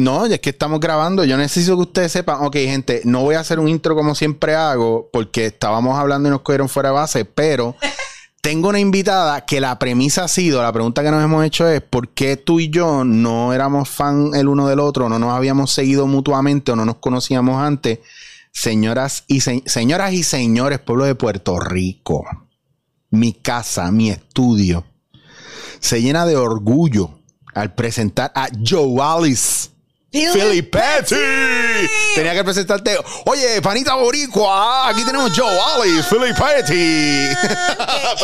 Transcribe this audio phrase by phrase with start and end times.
[0.00, 1.22] No, es que estamos grabando.
[1.24, 2.38] Yo necesito que ustedes sepan.
[2.44, 6.30] Ok, gente, no voy a hacer un intro como siempre hago, porque estábamos hablando y
[6.30, 7.76] nos cogieron fuera de base, pero
[8.40, 11.82] tengo una invitada que la premisa ha sido, la pregunta que nos hemos hecho es:
[11.82, 15.70] ¿por qué tú y yo no éramos fan el uno del otro, no nos habíamos
[15.72, 17.98] seguido mutuamente o no nos conocíamos antes?
[18.50, 22.24] Señoras y, señoras y señores, pueblo de Puerto Rico,
[23.10, 24.86] mi casa, mi estudio,
[25.80, 27.18] se llena de orgullo
[27.54, 29.71] al presentar a Joe Alice
[30.12, 31.16] Philly Petty.
[32.14, 32.98] Tenía que presentarte.
[33.24, 34.88] Oye, panita boricua.
[34.88, 37.28] Aquí tenemos Joe Alice, Philly Petty.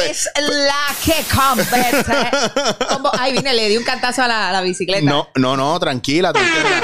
[0.10, 2.12] es la que convence.
[3.18, 5.02] Ay, vine, le di un cantazo a la, bicicleta.
[5.02, 6.82] No, no, no, tranquila, tranquila.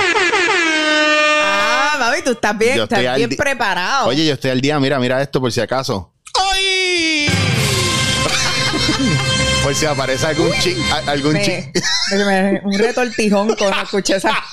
[1.43, 4.09] Ah, mami, tú estás bien, estás bien preparado.
[4.09, 4.81] Oye, yo estoy al día.
[4.81, 6.15] Mira, mira esto por si acaso.
[6.53, 7.29] ¡Ay!
[9.63, 11.71] por si aparece algún ching, algún ching.
[12.65, 14.33] un retortijón con la cuchesa.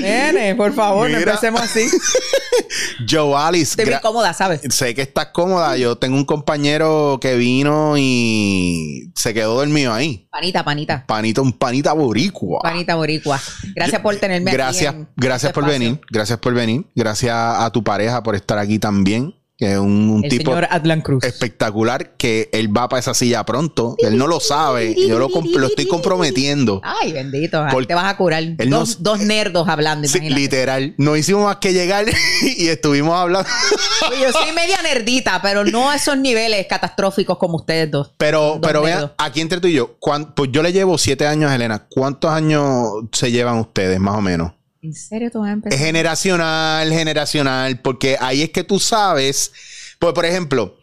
[0.00, 1.88] Nene, por favor, no empecemos así.
[3.08, 3.72] Joe Alice.
[3.72, 4.60] Estoy bien cómoda, ¿sabes?
[4.70, 5.76] Sé que estás cómoda.
[5.76, 10.28] Yo tengo un compañero que vino y se quedó dormido ahí.
[10.30, 11.06] Panita, panita.
[11.06, 12.60] Panita, un panita boricua.
[12.62, 13.40] Panita boricua.
[13.74, 15.06] Gracias por tenerme gracias, aquí.
[15.16, 16.00] gracias por venir.
[16.10, 16.84] Gracias por venir.
[16.94, 20.56] Gracias a tu pareja por estar aquí también que es un, tipo
[21.20, 23.96] espectacular que él va para esa silla pronto.
[23.98, 24.94] Él no lo sabe.
[24.94, 25.28] Yo lo,
[25.66, 26.80] estoy comprometiendo.
[26.84, 27.66] Ay, bendito.
[27.68, 28.44] Porque te vas a curar.
[28.68, 30.06] Dos, dos, nerdos hablando.
[30.06, 30.94] Sí, literal.
[30.96, 32.06] No hicimos más que llegar
[32.42, 33.50] y estuvimos hablando.
[34.22, 38.12] yo soy media nerdita, pero no a esos niveles catastróficos como ustedes dos.
[38.16, 39.98] Pero, pero vean, aquí entre tú y yo,
[40.36, 41.88] pues yo le llevo siete años a Elena.
[41.90, 44.52] ¿Cuántos años se llevan ustedes, más o menos?
[44.80, 45.78] ¿En serio tú vas a empezar?
[45.78, 49.52] Es generacional, generacional, porque ahí es que tú sabes.
[49.98, 50.78] Pues, por ejemplo,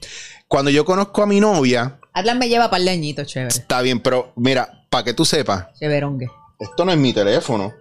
[0.48, 2.00] cuando yo conozco a mi novia.
[2.14, 3.50] Atlas me lleva para el leñito, chévere.
[3.50, 5.68] Está bien, pero mira, para que tú sepas.
[5.80, 6.30] Chéverongue.
[6.60, 7.73] Esto no es mi teléfono.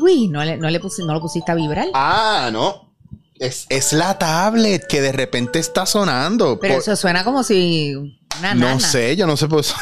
[0.00, 1.86] Uy, ¿no le, no le no lo pusiste a vibrar?
[1.94, 2.86] Ah, no.
[3.38, 6.58] Es, la tablet que de repente está sonando.
[6.58, 9.74] Pero eso suena como si una No sé, yo no sé pues.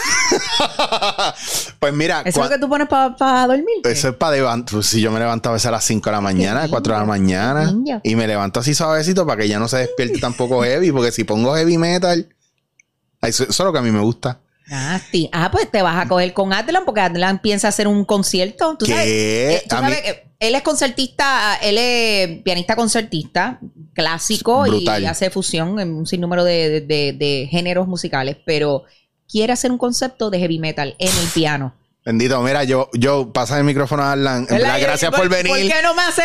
[1.78, 2.22] pues mira.
[2.24, 3.66] ¿Eso es lo que tú pones para dormir?
[3.84, 4.74] Eso es para levantar.
[4.74, 6.98] Pues si yo me levanto a veces a las 5 de la mañana, 4 de
[6.98, 7.74] la mañana.
[8.02, 10.92] Y me levanto así suavecito para que ya no se despierte tampoco heavy.
[10.92, 12.28] Porque si pongo heavy metal.
[13.22, 14.40] Eso, eso es lo que a mí me gusta.
[14.70, 15.28] Ah, sí.
[15.32, 18.76] ah, pues te vas a coger con Adlan porque Adlan piensa hacer un concierto.
[18.78, 19.62] ¿Tú sabes, eh,
[20.40, 23.60] él es concertista, él es pianista concertista
[23.94, 28.84] clásico y hace fusión en un sinnúmero de, de géneros musicales, pero
[29.28, 31.74] quiere hacer un concepto de heavy metal en el piano.
[32.04, 34.44] Bendito, mira, yo, yo pasa el micrófono a Arlan.
[34.44, 35.46] gracias por, venir.
[35.46, 36.20] ¿Por qué no me hace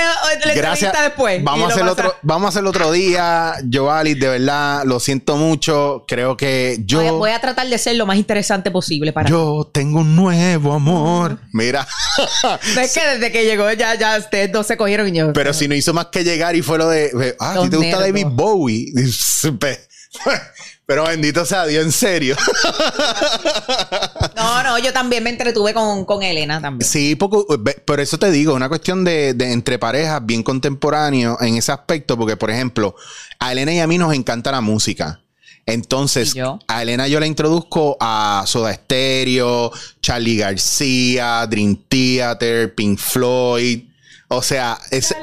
[0.46, 0.92] la gracias.
[1.02, 1.42] después?
[1.42, 3.54] Vamos a, hacer otro, vamos a hacer otro día.
[3.64, 6.04] Yo, Ali, de verdad, lo siento mucho.
[6.06, 7.18] Creo que yo.
[7.18, 11.40] Voy a, tratar de ser lo más interesante posible para Yo tengo un nuevo amor.
[11.54, 11.88] Mira.
[12.80, 15.32] Es que desde que llegó ya, ya ustedes dos se cogieron y yo.
[15.32, 17.36] Pero si no hizo más que llegar y fue lo de.
[17.40, 18.92] Ah, si te gusta David Bowie.
[20.90, 22.36] Pero bendito sea Dios, en serio.
[24.36, 26.90] No, no, yo también me entretuve con, Elena también.
[26.90, 27.46] Sí, poco,
[27.86, 32.38] por eso te digo, una cuestión de, entre parejas bien contemporáneo en ese aspecto, porque
[32.38, 32.96] por ejemplo,
[33.38, 35.22] a Elena y a mí nos encanta la música.
[35.68, 36.34] Entonces,
[36.68, 39.72] a Elena yo la introduzco a Soda Stereo,
[40.02, 43.84] Charlie García, Dream Theater, Pink Floyd.
[44.30, 45.14] O sea, es,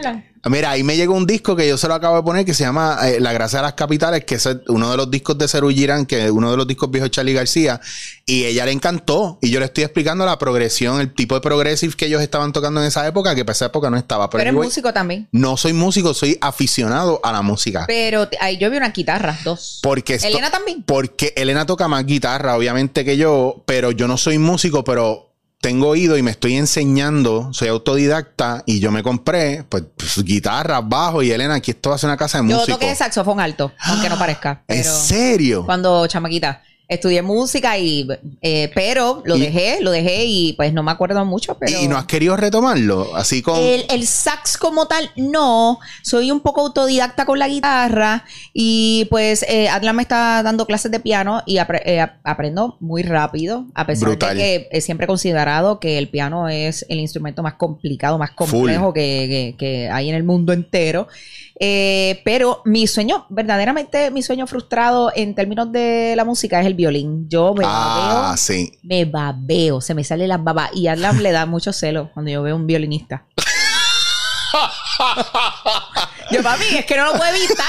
[0.48, 2.64] Mira, ahí me llegó un disco que yo se lo acabo de poner que se
[2.64, 5.70] llama eh, La Gracia de las Capitales, que es uno de los discos de Ceru
[5.70, 7.80] Girán, que es uno de los discos viejos de Charlie García.
[8.24, 9.38] Y ella le encantó.
[9.42, 12.80] Y yo le estoy explicando la progresión, el tipo de progressive que ellos estaban tocando
[12.80, 14.30] en esa época, que para esa época no estaba.
[14.30, 15.28] Pero, eres músico también.
[15.32, 17.84] No soy músico, soy aficionado a la música.
[17.86, 19.80] Pero ahí yo vi una guitarra, dos.
[19.82, 20.82] Porque Elena también.
[20.84, 25.25] Porque Elena toca más guitarra, obviamente, que yo, pero yo no soy músico, pero
[25.60, 30.80] tengo oído y me estoy enseñando, soy autodidacta y yo me compré pues, pues guitarra,
[30.80, 32.66] bajo y Elena, aquí esto va a ser una casa de música.
[32.66, 34.62] Yo toqué saxofón alto, aunque no parezca.
[34.68, 35.64] ¿En serio?
[35.64, 36.62] Cuando chamaquita.
[36.88, 38.06] Estudié música y
[38.42, 41.96] eh, pero lo dejé, lo dejé y pues no me acuerdo mucho, pero ¿Y no
[41.96, 43.16] has querido retomarlo?
[43.16, 45.80] Así con el, sax como tal, no.
[46.02, 51.00] Soy un poco autodidacta con la guitarra y pues eh, me está dando clases de
[51.00, 56.08] piano y eh, aprendo muy rápido, a pesar de que he siempre considerado que el
[56.08, 61.08] piano es el instrumento más complicado, más complejo que, que hay en el mundo entero.
[61.58, 66.74] Eh, pero mi sueño, verdaderamente mi sueño frustrado en términos de la música es el
[66.74, 67.28] violín.
[67.28, 68.72] Yo me ah, babeo, sí.
[68.82, 70.70] me babeo, se me sale la baba.
[70.74, 73.24] Y a Adam le da mucho celo cuando yo veo un violinista.
[76.30, 77.66] Yo, papi, es que no lo puedo evitar.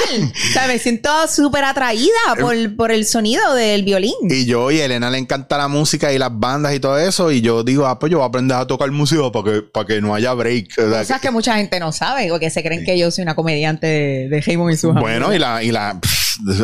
[0.50, 2.10] O sea, me siento súper atraída
[2.40, 4.16] por, por, el sonido del violín.
[4.24, 7.32] Y yo y a Elena le encanta la música y las bandas y todo eso.
[7.32, 9.86] Y yo digo, ah, pues yo voy a aprender a tocar música para que, para
[9.86, 10.76] que no haya break.
[10.76, 14.30] Cosas que mucha gente no sabe, porque se creen que yo soy una comediante de,
[14.30, 16.00] de y su Bueno, y la, y la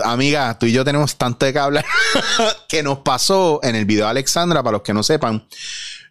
[0.03, 1.85] amiga, tú y yo tenemos tanto de que hablar
[2.69, 5.45] que nos pasó en el video de Alexandra, para los que no sepan.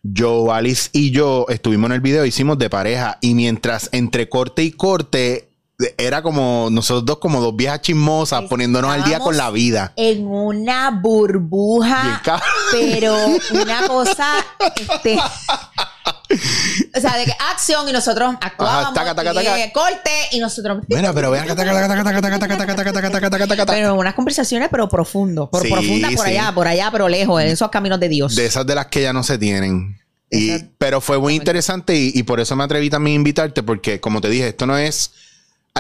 [0.03, 4.65] Yo, Alice y yo estuvimos en el video, hicimos de pareja y mientras entre corte
[4.65, 5.52] y corte
[5.97, 9.93] era como nosotros dos como dos viejas chismosas poniéndonos al día con la vida.
[9.97, 12.23] En una burbuja,
[12.71, 13.17] pero
[13.53, 14.45] una cosa
[14.77, 15.19] este
[16.97, 18.99] o sea, de que acción y nosotros actuábamos
[19.69, 21.47] y corte y nosotros Mira, pero vean
[23.67, 27.71] Pero unas conversaciones pero profundo, por profunda por allá, por allá, pero lejos, en esos
[27.71, 28.35] caminos de Dios.
[28.35, 29.99] De esas de las que ya no se tienen.
[30.31, 34.01] Y, pero fue muy interesante y, y por eso me atreví también a invitarte porque
[34.01, 35.13] como te dije, esto no es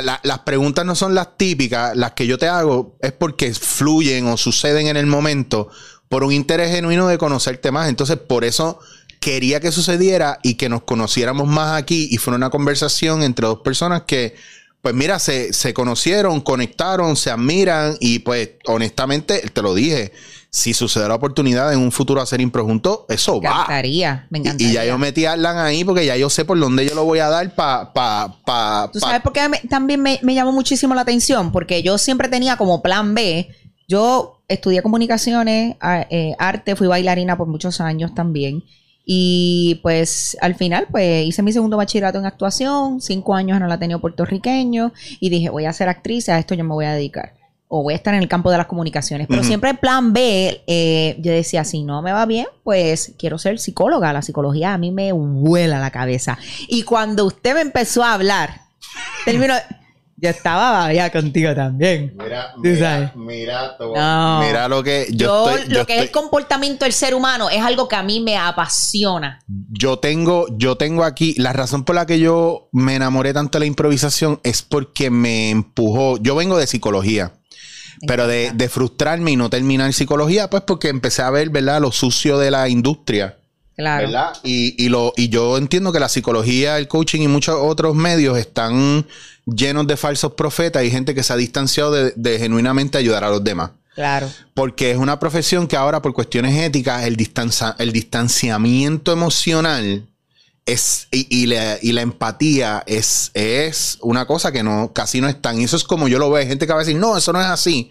[0.00, 4.36] las preguntas no son las típicas, las que yo te hago es porque fluyen o
[4.36, 5.68] suceden en el momento
[6.08, 7.88] por un interés genuino de conocerte más.
[7.88, 8.78] Entonces, por eso
[9.20, 13.60] quería que sucediera y que nos conociéramos más aquí y fue una conversación entre dos
[13.60, 14.34] personas que,
[14.80, 20.12] pues mira, se, se conocieron, conectaron, se admiran y pues honestamente, te lo dije,
[20.54, 24.68] si sucede la oportunidad en un futuro hacer impro juntos, eso me encantaría, Me encantaría.
[24.68, 27.06] Y, ya yo metí a Arlan ahí porque ya yo sé por dónde yo lo
[27.06, 27.90] voy a dar para...
[27.94, 31.52] Pa, pa, ¿Tú sabes por qué también me, me, llamó muchísimo la atención?
[31.52, 33.48] Porque yo siempre tenía como plan B.
[33.88, 35.76] Yo estudié comunicaciones,
[36.10, 38.62] eh, arte, fui bailarina por muchos años también.
[39.06, 43.72] Y pues al final, pues hice mi segundo bachillerato en actuación, cinco años en el
[43.72, 47.41] Ateneo puertorriqueño, y dije, voy a ser actriz, a esto yo me voy a dedicar
[47.74, 49.26] o voy a estar en el campo de las comunicaciones.
[49.28, 53.38] Pero siempre el plan B, eh, yo decía, si no me va bien, pues quiero
[53.38, 54.12] ser psicóloga.
[54.12, 56.38] La psicología a mí me vuela la cabeza.
[56.68, 58.60] Y cuando usted me empezó a hablar,
[59.24, 59.54] termino...
[60.18, 62.14] Yo estaba ya contigo también.
[62.16, 63.76] Mira, mira, mira,
[64.38, 67.96] mira lo que yo, lo que es el comportamiento del ser humano es algo que
[67.96, 69.40] a mí me apasiona.
[69.48, 73.64] Yo tengo, yo tengo aquí la razón por la que yo me enamoré tanto de
[73.64, 76.18] la improvisación es porque me empujó.
[76.18, 77.32] Yo vengo de psicología.
[78.06, 81.80] Pero de, frustrarme y no terminar psicología, pues porque empecé a ver, ¿verdad?
[81.80, 83.38] Lo sucio de la industria.
[83.76, 84.06] Claro.
[84.06, 84.32] ¿verdad?
[84.42, 89.06] Y, lo, y yo entiendo que la psicología, el coaching y muchos otros medios están
[89.46, 93.42] llenos de falsos profetas y gente que se ha distanciado de, genuinamente ayudar a los
[93.42, 93.70] demás.
[93.94, 94.30] Claro.
[94.54, 97.16] Porque es una profesión que ahora, por cuestiones éticas, el,
[97.78, 100.06] el distanciamiento emocional
[100.66, 105.40] es, y, la, y, la, empatía es, es una cosa que no, casi no es
[105.40, 105.60] tan.
[105.60, 106.46] Y eso es como yo lo veo.
[106.46, 107.90] Gente que va a decir, no, eso no es así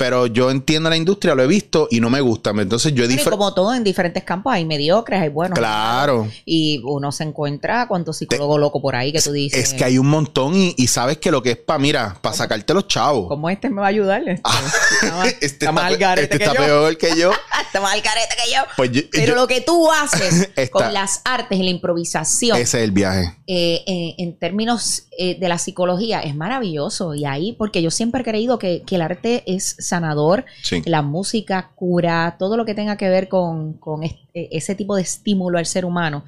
[0.00, 2.52] pero yo entiendo la industria, lo he visto y no me gusta.
[2.56, 5.58] Entonces yo he Como todo en diferentes campos, hay mediocres, hay buenos.
[5.58, 6.26] Claro.
[6.46, 9.62] Y uno se encuentra cuántos psicólogos locos por ahí que tú dices.
[9.62, 12.72] Es que hay un montón y, sabes que lo que es para, mira, para sacarte
[12.72, 13.28] los chavos.
[13.28, 14.26] ¿Cómo este me va a ayudar?
[14.26, 17.32] Este, ah, este está, más este está peor que yo.
[17.62, 18.62] está más que yo.
[18.78, 22.56] Pues pero lo que tú haces con las artes y la improvisación.
[22.56, 23.36] Ese es el viaje.
[23.46, 27.14] Eh, eh, en términos eh, de la psicología, es maravilloso.
[27.14, 30.44] Y ahí, porque yo siempre he creído que, que el arte es sanador.
[30.86, 35.02] La música cura, todo lo que tenga que ver con, con e, ese tipo de
[35.02, 36.24] estímulo al ser humano.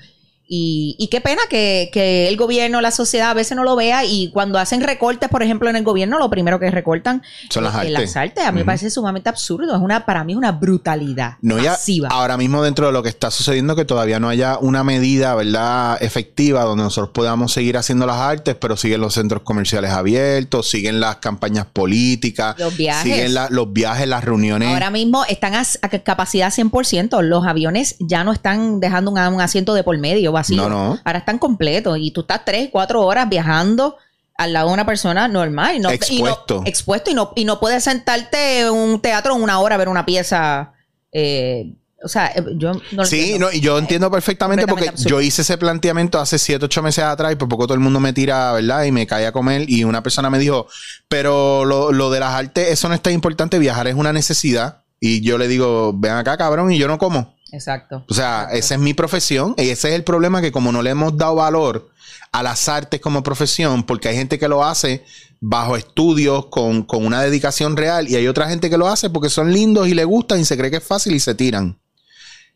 [0.55, 4.59] Y, qué pena que, el gobierno, la sociedad a veces no lo vea y cuando
[4.59, 8.45] hacen recortes, por ejemplo, en el gobierno, lo primero que recortan son las, artes.
[8.45, 9.75] A mí me parece sumamente absurdo.
[9.75, 12.09] Es una, para mí, una brutalidad no masiva.
[12.09, 16.03] ahora mismo dentro de lo que está sucediendo, que todavía no haya una medida, ¿verdad?,
[16.03, 21.01] efectiva donde nosotros podamos seguir haciendo las artes, pero siguen los centros comerciales abiertos, siguen
[21.01, 24.69] las campañas políticas, los viajes, siguen los viajes, las reuniones.
[24.69, 25.65] Ahora mismo están a,
[26.05, 27.23] capacidad 100%.
[27.23, 30.99] Los aviones ya no están dejando un, un asiento de por medio no, no.
[31.05, 33.97] Ahora están completos y tú estás tres, cuatro horas viajando
[34.37, 35.77] al lado de una persona normal.
[35.77, 36.63] Y no, expuesto.
[36.67, 40.05] expuesto y no, y no puedes sentarte en un teatro una hora a ver una
[40.05, 40.73] pieza.
[41.13, 41.75] Eh,
[42.05, 45.57] o sea, eh, yo no Sí, no, y yo entiendo perfectamente porque yo hice ese
[45.59, 48.85] planteamiento hace siete, ocho meses atrás y por poco todo el mundo me tira, ¿verdad?
[48.85, 50.67] Y me cae a comer y una persona me dijo,
[51.09, 54.83] pero lo, lo de las artes, eso no es tan importante, viajar es una necesidad.
[54.99, 57.35] Y yo le digo, ven acá, cabrón, y yo no como.
[57.53, 58.05] Exacto.
[58.09, 60.91] O sea, esa es mi profesión y ese es el problema que como no le
[60.91, 61.91] hemos dado valor
[62.33, 65.05] a las artes como profesión, porque hay gente que lo hace
[65.41, 69.53] bajo estudios con, una dedicación real y hay otra gente que lo hace porque son
[69.53, 71.79] lindos y le gustan y se cree que es fácil y se tiran.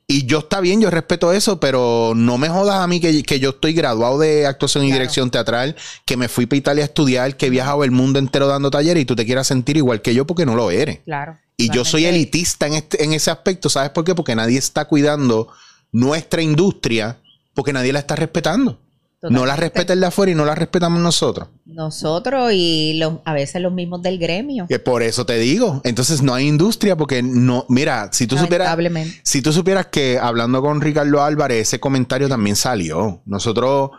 [0.09, 3.51] Y yo está bien, yo respeto eso, pero no me jodas a mí que, yo
[3.51, 7.47] estoy graduado de actuación y dirección teatral, que me fui para Italia a estudiar, que
[7.47, 10.25] he viajado el mundo entero dando talleres y tú te quieras sentir igual que yo
[10.25, 11.01] porque no lo eres.
[11.01, 11.39] Claro.
[11.57, 14.15] Y yo soy elitista en, este, en ese aspecto, ¿sabes por qué?
[14.15, 15.49] Porque nadie está cuidando
[15.91, 17.19] nuestra industria
[17.57, 18.79] porque nadie la está respetando.
[19.23, 21.49] No la respeta el de afuera y no la respetamos nosotros.
[21.64, 24.66] Nosotros y a veces los mismos del gremio.
[24.68, 25.80] Que por eso te digo.
[25.85, 27.64] Entonces no hay industria porque no.
[27.68, 28.76] Mira, si tú supieras.
[29.23, 33.23] Si tú supieras que hablando con Ricardo Álvarez, ese comentario también salió.
[33.25, 33.90] Nosotros.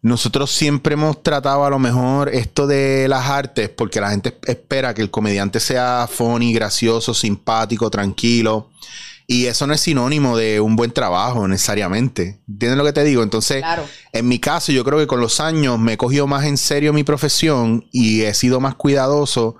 [0.00, 4.94] Nosotros siempre hemos tratado a lo mejor esto de las artes porque la gente espera
[4.94, 8.70] que el comediante sea funny, gracioso, simpático, tranquilo.
[9.30, 12.40] Y eso no es sinónimo de un buen trabajo necesariamente.
[12.48, 13.22] ¿Entiendes lo que te digo?
[13.22, 13.62] Entonces,
[14.14, 16.94] en mi caso, yo creo que con los años me he cogido más en serio
[16.94, 19.56] mi profesión y he sido más cuidadoso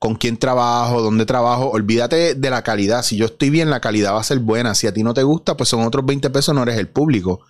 [0.00, 1.70] con quién trabajo, dónde trabajo.
[1.70, 3.04] Olvídate de la calidad.
[3.04, 4.74] Si yo estoy bien, la calidad va a ser buena.
[4.74, 7.42] Si a ti no te gusta, pues son otros 20 pesos, no eres el público.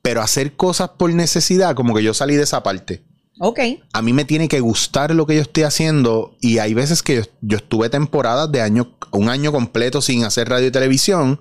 [0.00, 3.02] Pero hacer cosas por necesidad, como que yo salí de esa parte.
[3.44, 3.58] Ok.
[3.92, 7.28] A mí me tiene que gustar lo que yo estoy haciendo y hay veces que
[7.40, 11.40] yo, estuve temporadas de año, un año completo sin hacer radio y televisión,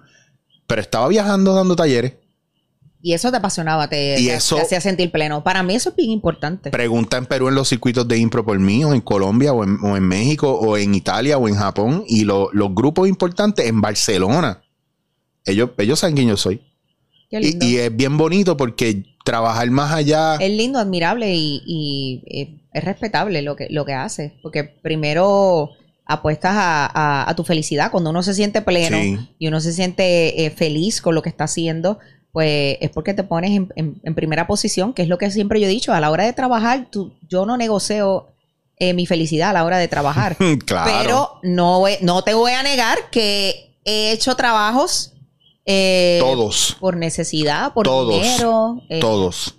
[0.66, 2.14] pero estaba viajando dando talleres.
[3.04, 5.44] Y eso te apasionaba, te, hacía sentir pleno.
[5.44, 6.72] Para mí eso es bien importante.
[6.72, 10.04] Pregunta en Perú en los circuitos de impro por mí, o en Colombia, o en,
[10.04, 12.04] México, o en Italia, o en Japón.
[12.08, 14.64] Y los grupos importantes en Barcelona.
[15.46, 16.62] Ellos, ellos saben quién yo soy.
[17.30, 20.36] y, es bien bonito porque trabajar más allá.
[20.36, 24.38] Es lindo, admirable y, eh, es respetable lo que, lo que hace.
[24.42, 25.72] Porque primero
[26.06, 27.92] apuestas a, tu felicidad.
[27.92, 28.98] Cuando uno se siente pleno
[29.38, 32.00] y uno se siente eh, feliz con lo que está haciendo,
[32.32, 35.70] pues es porque te pones en, primera posición, que es lo que siempre yo he
[35.70, 35.94] dicho.
[35.94, 38.28] A la hora de trabajar, tú, yo no negocio
[38.78, 40.36] eh, mi felicidad a la hora de trabajar.
[40.66, 40.92] claro.
[40.92, 45.14] Pero no, no te voy a negar que he hecho trabajos
[45.72, 46.78] eh, todos.
[46.80, 48.82] Por necesidad, por dinero.
[48.90, 49.56] Eh, todos.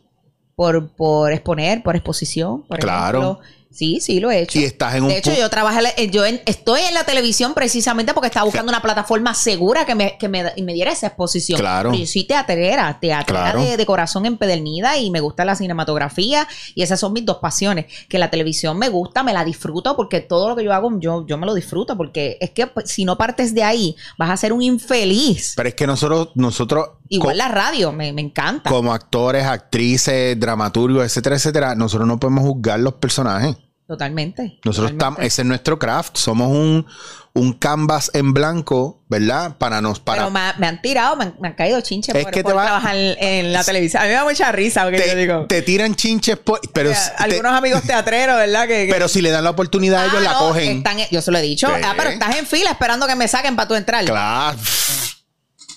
[0.55, 2.63] Por, por exponer, por exposición.
[2.63, 3.41] Por claro.
[3.73, 4.59] Sí, sí, lo he hecho.
[4.59, 8.27] Y estás en de hecho, yo trabajo, eh, yo estoy en la televisión precisamente porque
[8.27, 11.59] estaba buscando una plataforma segura que me, que me, diera esa exposición.
[11.59, 11.91] Claro.
[11.91, 17.01] Pero yo soy teatrera, teatrera de, corazón empedernida y me gusta la cinematografía y esas
[17.01, 17.87] son mis dos pasiones.
[18.09, 21.27] Que la televisión me gusta, me la disfruto porque todo lo que yo hago, yo,
[21.27, 24.37] yo me lo disfruto porque es que pues, si no partes de ahí, vas a
[24.37, 25.55] ser un infeliz.
[25.57, 28.71] Pero es que nosotros, nosotros Igual la radio, me, me, encanta.
[28.71, 33.57] Como actores, actrices, dramaturgos, etcétera, etcétera, nosotros no podemos juzgar los personajes.
[33.87, 34.59] Totalmente.
[34.65, 36.87] Nosotros estamos, ese es nuestro craft, somos un,
[37.35, 39.57] un canvas en blanco, ¿verdad?
[39.59, 40.23] Para nos para.
[40.23, 44.03] Pero me, han tirado, me han, caído chinches por, que trabajar en, la televisión.
[44.03, 45.47] A mí me da mucha risa porque te, yo digo.
[45.47, 48.67] Te tiran chinches por, pero algunos amigos teatreros, ¿verdad?
[48.67, 50.85] Que, Pero si le dan la oportunidad, ellos la ah, cogen.
[51.11, 51.69] yo se lo he dicho.
[51.69, 54.05] Ah, pero estás en fila esperando que me saquen para tú entrar.
[54.05, 54.59] Claro.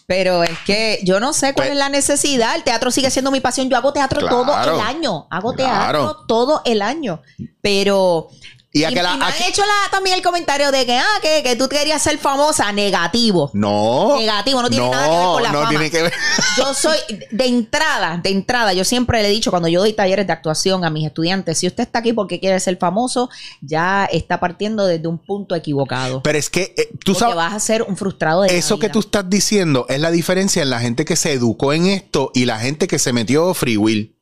[0.07, 2.55] Pero es que yo no sé cuál pues es la necesidad.
[2.55, 3.69] El teatro sigue siendo mi pasión.
[3.69, 5.27] Yo hago teatro todo el año.
[5.31, 7.21] Hago teatro todo el año.
[7.61, 8.29] Pero
[8.75, 12.17] y, me han hecho también el comentario de que, ah, que, que, tú querías ser
[12.17, 12.73] famosa.
[12.73, 13.49] Negativo.
[13.53, 14.17] No.
[14.17, 14.61] Negativo.
[14.61, 16.13] No tiene nada que ver con la no Tiene que ver.
[16.57, 16.97] yo soy,
[17.31, 20.83] de entrada, de entrada, yo siempre le he dicho cuando yo doy talleres de actuación
[20.83, 23.29] a mis estudiantes, si usted está aquí porque quiere ser famoso,
[23.61, 26.21] ya está partiendo desde un punto equivocado.
[26.21, 27.37] Pero es que eh, tú sabes.
[27.37, 30.69] vas a ser un frustrado de Eso que tú estás diciendo es la diferencia en
[30.69, 34.14] la gente que se educó en esto y la gente que se metió free will.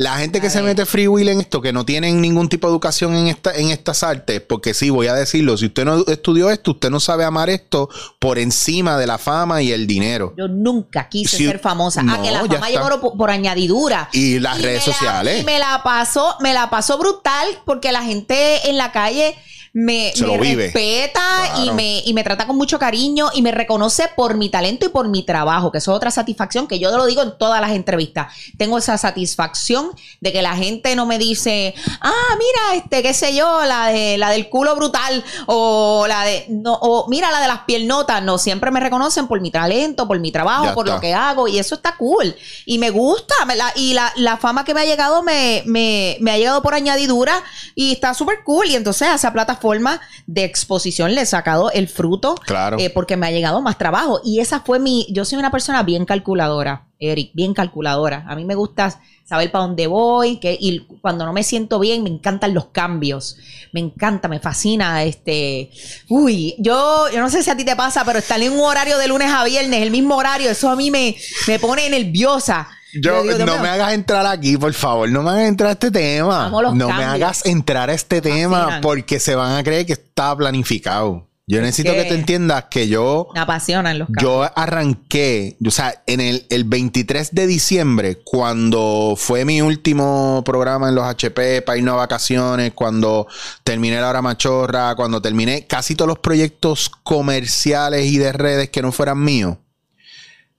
[0.00, 2.72] La gente que se mete free will en esto, que no tienen ningún tipo de
[2.72, 6.50] educación en, esta, en estas artes, porque sí, voy a decirlo, si usted no estudió
[6.50, 7.90] esto, usted no sabe amar esto
[8.20, 10.34] por encima de la fama y el dinero.
[10.38, 12.04] Yo nunca quise ser famosa.
[12.08, 14.08] ah, que la fama llegó por, añadidura.
[14.12, 15.44] Y las redes sociales.
[15.44, 19.34] me la pasó, me la pasó brutal porque la gente en la calle
[19.78, 24.48] me, respeta y, me, y me trata con mucho cariño y me reconoce por mi
[24.48, 27.38] talento y por mi trabajo, que eso es otra satisfacción que yo lo digo en
[27.38, 28.34] todas las entrevistas.
[28.56, 33.36] Tengo esa satisfacción de que la gente no me dice, ah, mira, este, qué sé
[33.36, 37.46] yo, la de la del culo brutal o la de no, o mira la de
[37.46, 38.20] las piernotas.
[38.20, 41.56] No, siempre me reconocen por mi talento, por mi trabajo, por lo que hago, y
[41.56, 42.34] eso está cool.
[42.66, 43.34] Y me gusta,
[43.76, 47.44] y la, la, fama que me ha llegado me, me, me ha llegado por añadidura
[47.76, 48.66] y está súper cool.
[48.66, 52.36] Y entonces esa plataforma forma de exposición le he sacado el fruto.
[52.46, 52.78] Claro.
[52.78, 54.22] Eh, porque me ha llegado más trabajo.
[54.24, 55.06] Y esa fue mi.
[55.10, 58.24] Yo soy una persona bien calculadora, Eric, bien calculadora.
[58.26, 62.02] A mí me gusta saber para dónde voy, que, y cuando no me siento bien,
[62.02, 63.36] me encantan los cambios.
[63.74, 65.04] Me encanta, me fascina.
[65.04, 65.70] Este.
[66.08, 68.96] Uy, yo, yo no sé si a ti te pasa, pero estar en un horario
[68.96, 71.14] de lunes a viernes, el mismo horario, eso a mí me,
[71.46, 72.68] me pone nerviosa.
[72.94, 75.10] Yo, no me hagas entrar aquí, por favor.
[75.10, 76.50] No me hagas entrar a este tema.
[76.74, 81.28] No me hagas entrar a este tema porque se van a creer que está planificado.
[81.50, 83.28] Yo necesito que, te entiendas que yo.
[83.32, 89.46] Me apasionan los Yo arranqué, o sea, en el, el, 23 de diciembre, cuando fue
[89.46, 93.26] mi último programa en los HP para irnos a vacaciones, cuando
[93.64, 98.82] terminé la hora machorra, cuando terminé casi todos los proyectos comerciales y de redes que
[98.82, 99.56] no fueran míos,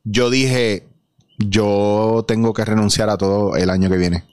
[0.03, 0.88] yo dije,
[1.39, 4.25] yo tengo que renunciar a todo el año que viene.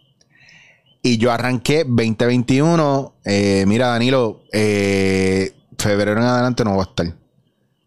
[1.02, 3.14] Y yo arranqué 2021.
[3.24, 7.06] Eh, mira, Danilo, eh, febrero en adelante no voy a estar.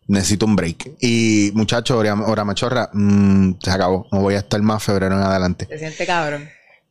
[0.07, 0.97] Necesito un break.
[1.01, 4.07] Y muchachos, ahora machorra, mm, se acabó.
[4.11, 5.67] No voy a estar más febrero en adelante.
[5.69, 6.49] Se siente cabrón.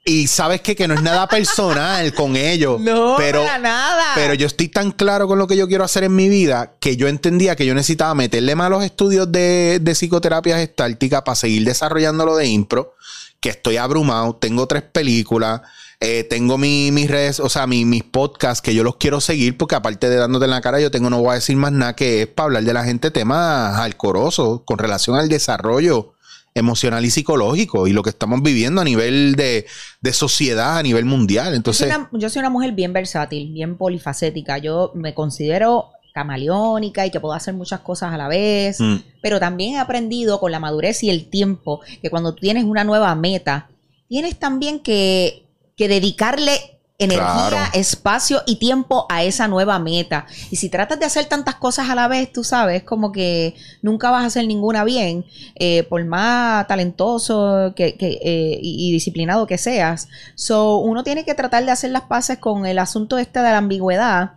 [0.08, 0.74] Y sabes qué?
[0.74, 2.80] que no es nada personal con ellos.
[2.80, 4.12] No, pero, nada.
[4.14, 6.96] Pero yo estoy tan claro con lo que yo quiero hacer en mi vida que
[6.96, 11.36] yo entendía que yo necesitaba meterle más a los estudios de, de psicoterapia gestáltica para
[11.36, 12.94] seguir desarrollando lo de impro.
[13.40, 14.34] Que estoy abrumado.
[14.36, 15.60] Tengo tres películas.
[16.00, 20.08] Eh, tengo mis redes, o sea, mis podcasts que yo los quiero seguir porque aparte
[20.08, 22.28] de dándote en la cara, yo tengo, no voy a decir más nada que es
[22.28, 26.14] para hablar de la gente temas alcorosos con relación al desarrollo
[26.54, 29.66] emocional y psicológico y lo que estamos viviendo a nivel de,
[30.12, 31.54] sociedad, a nivel mundial.
[31.54, 34.58] Entonces, yo soy, una, mujer bien versátil, bien polifacética.
[34.58, 38.96] Yo me considero camaleónica y que puedo hacer muchas cosas a la vez, mm.
[39.22, 43.14] pero también he aprendido con la madurez y el tiempo que cuando tienes una nueva
[43.14, 43.68] meta,
[44.08, 45.44] tienes también que
[45.78, 50.26] que dedicarle energía, espacio y tiempo a esa nueva meta.
[50.50, 54.10] Y si tratas de hacer tantas cosas a la vez, tú sabes, como que nunca
[54.10, 55.24] vas a hacer ninguna bien,
[55.54, 60.08] eh, por más talentoso que, eh, y, disciplinado que seas.
[60.34, 63.58] So, uno tiene que tratar de hacer las paces con el asunto este de la
[63.58, 64.32] ambigüedad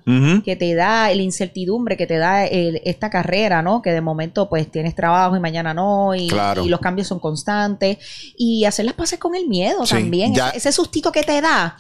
[0.46, 3.82] que te da, la incertidumbre que te da esta carrera, ¿no?
[3.82, 7.98] Que de momento pues tienes trabajo y mañana no, y, los cambios son constantes.
[8.38, 10.34] Y hacer las paces con el miedo también.
[10.34, 11.76] Ese, ese sustito que te da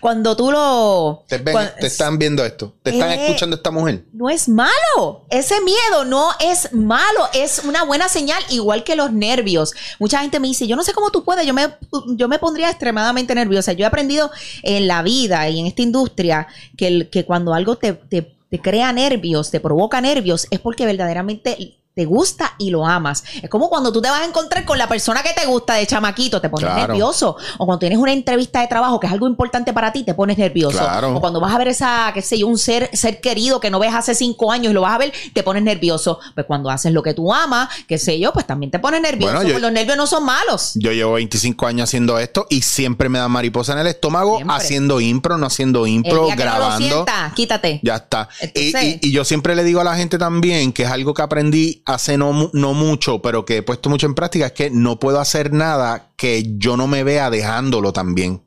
[0.00, 1.24] cuando tú lo...
[1.28, 1.42] Te,
[1.86, 4.06] están viendo esto, te están eh, escuchando esta mujer.
[4.12, 9.12] No es malo, ese miedo no es malo, es una buena señal, igual que los
[9.12, 9.74] nervios.
[9.98, 11.68] Mucha gente me dice, yo no sé cómo tú puedes, yo me,
[12.16, 13.74] yo me pondría extremadamente nerviosa.
[13.74, 14.30] Yo he aprendido
[14.62, 19.50] en la vida y en esta industria que, que cuando algo te, te crea nervios,
[19.50, 23.24] te provoca nervios, es porque verdaderamente te gusta y lo amas.
[23.42, 25.86] Es como cuando tú te vas a encontrar con la persona que te gusta de
[25.86, 27.38] chamaquito, te pones nervioso.
[27.56, 30.36] O cuando tienes una entrevista de trabajo que es algo importante para ti, te pones
[30.36, 30.78] nervioso.
[31.14, 33.78] O cuando vas a ver esa, qué sé yo, un ser, ser querido que no
[33.78, 36.18] ves hace cinco años y lo vas a ver, te pones nervioso.
[36.34, 39.58] Pues cuando haces lo que tú amas, qué sé yo, pues también te pones nervioso.
[39.58, 40.72] los nervios no son malos.
[40.74, 45.00] Yo llevo 25 años haciendo esto y siempre me da mariposa en el estómago haciendo
[45.00, 47.06] impro, no haciendo impro, grabando.
[47.34, 47.80] quítate.
[47.82, 48.28] Ya está.
[48.52, 52.18] y yo siempre le digo a la gente también que es algo que aprendí hace
[52.18, 55.52] no, no mucho, pero que he puesto mucho en práctica, es que no puedo hacer
[55.52, 58.42] nada que yo no me vea dejándolo también.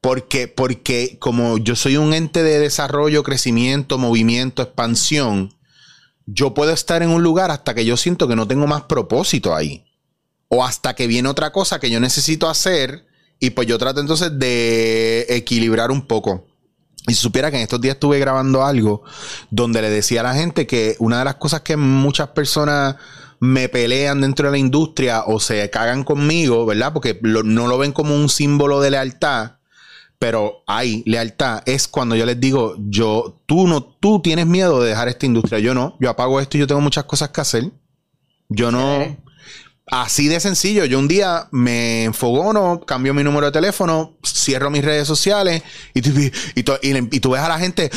[0.00, 5.54] Porque, porque como yo soy un ente de desarrollo, crecimiento, movimiento, expansión,
[6.24, 9.54] yo puedo estar en un lugar hasta que yo siento que no tengo más propósito
[9.54, 9.84] ahí.
[10.48, 13.06] O hasta que viene otra cosa que yo necesito hacer
[13.38, 16.46] y pues yo trato entonces de equilibrar un poco.
[17.08, 19.02] Y si supiera que en estos días estuve grabando algo
[19.50, 22.96] donde le decía a la gente que una de las cosas que muchas personas
[23.40, 26.92] me pelean dentro de la industria o se cagan conmigo, ¿verdad?
[26.92, 29.52] Porque no lo ven como un símbolo de lealtad,
[30.18, 31.62] pero hay lealtad.
[31.64, 35.58] Es cuando yo les digo, yo, tú no, tú tienes miedo de dejar esta industria.
[35.58, 37.70] Yo no, yo apago esto y yo tengo muchas cosas que hacer.
[38.50, 39.16] Yo no.
[39.90, 40.84] Así de sencillo.
[40.84, 45.62] Yo un día me enfogono, cambio mi número de teléfono, cierro mis redes sociales
[45.94, 46.00] y,
[46.54, 46.62] y,
[47.20, 47.90] tú ves a la gente.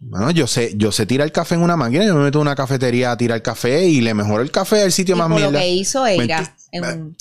[0.00, 2.42] Bueno, yo sé, yo sé tirar el café en una máquina, yo me meto en
[2.42, 5.50] una cafetería a tirar café y le mejoro el café al sitio más mierda.
[5.50, 6.54] Lo que hizo ella.
[6.70, 7.16] En,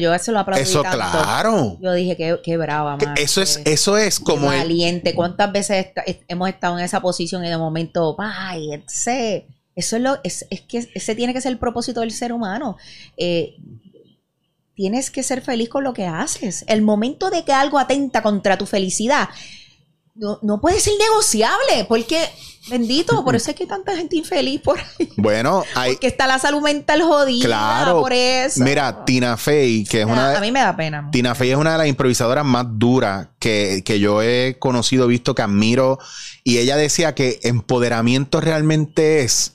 [0.00, 1.78] yo eso lo aplaudí Eso, claro.
[1.80, 4.46] Yo dije, qué, qué brava, Eso es, eso es como.
[4.46, 5.14] Valiente.
[5.14, 5.88] ¿Cuántas veces
[6.26, 10.60] hemos estado en esa posición y de momento, ay, sé eso es lo, es, es
[10.60, 12.76] que ese tiene que ser el propósito del ser humano.
[13.16, 13.56] Eh,
[14.74, 16.64] tienes que ser feliz con lo que haces.
[16.68, 19.28] El momento de que algo atenta contra tu felicidad
[20.14, 22.28] no, puede ser negociable, porque
[22.68, 25.08] bendito, por eso es que hay tanta gente infeliz por ahí.
[25.16, 25.92] Bueno, hay.
[25.92, 28.62] Porque está la salud mental jodida claro, por eso.
[28.62, 30.36] Mira, Tina Fey, que es una.
[30.36, 31.08] A mí me da pena.
[31.10, 35.34] Tina Fey es una de las improvisadoras más duras que, que yo he conocido, visto,
[35.34, 35.98] que admiro.
[36.44, 39.54] Y ella decía que empoderamiento realmente es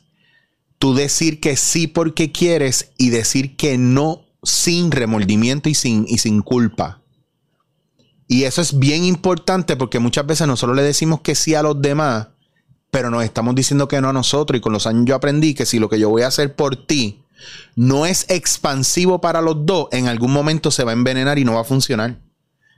[0.79, 6.19] tú decir que sí porque quieres y decir que no sin remordimiento y sin, y
[6.19, 7.01] sin culpa.
[8.27, 11.81] Y eso es bien importante porque muchas veces nosotros le decimos que sí a los
[11.81, 12.27] demás,
[12.91, 14.57] pero nos estamos diciendo que no a nosotros.
[14.57, 16.75] Y con los años yo aprendí que si lo que yo voy a hacer por
[16.75, 17.23] ti
[17.75, 21.53] no es expansivo para los dos, en algún momento se va a envenenar y no
[21.53, 22.19] va a funcionar.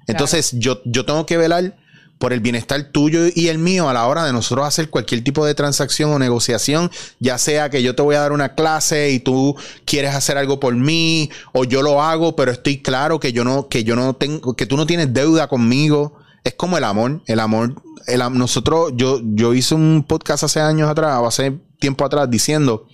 [0.08, 1.78] Entonces yo, yo tengo que velar
[2.20, 5.46] por el bienestar tuyo y el mío a la hora de nosotros hacer cualquier tipo
[5.46, 9.20] de transacción o negociación, ya sea que yo te voy a dar una clase y
[9.20, 9.56] tú
[9.86, 13.70] quieres hacer algo por mí o yo lo hago, pero estoy claro que yo no
[13.70, 16.20] que yo no tengo que tú no tienes deuda conmigo.
[16.44, 20.90] Es como el amor, el amor, el, nosotros yo yo hice un podcast hace años
[20.90, 22.88] atrás o hace tiempo atrás diciendo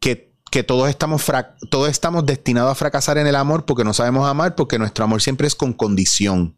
[0.00, 1.24] que que todos estamos,
[1.68, 5.20] todos estamos destinados a fracasar en el amor porque no sabemos amar, porque nuestro amor
[5.20, 6.56] siempre es con condición.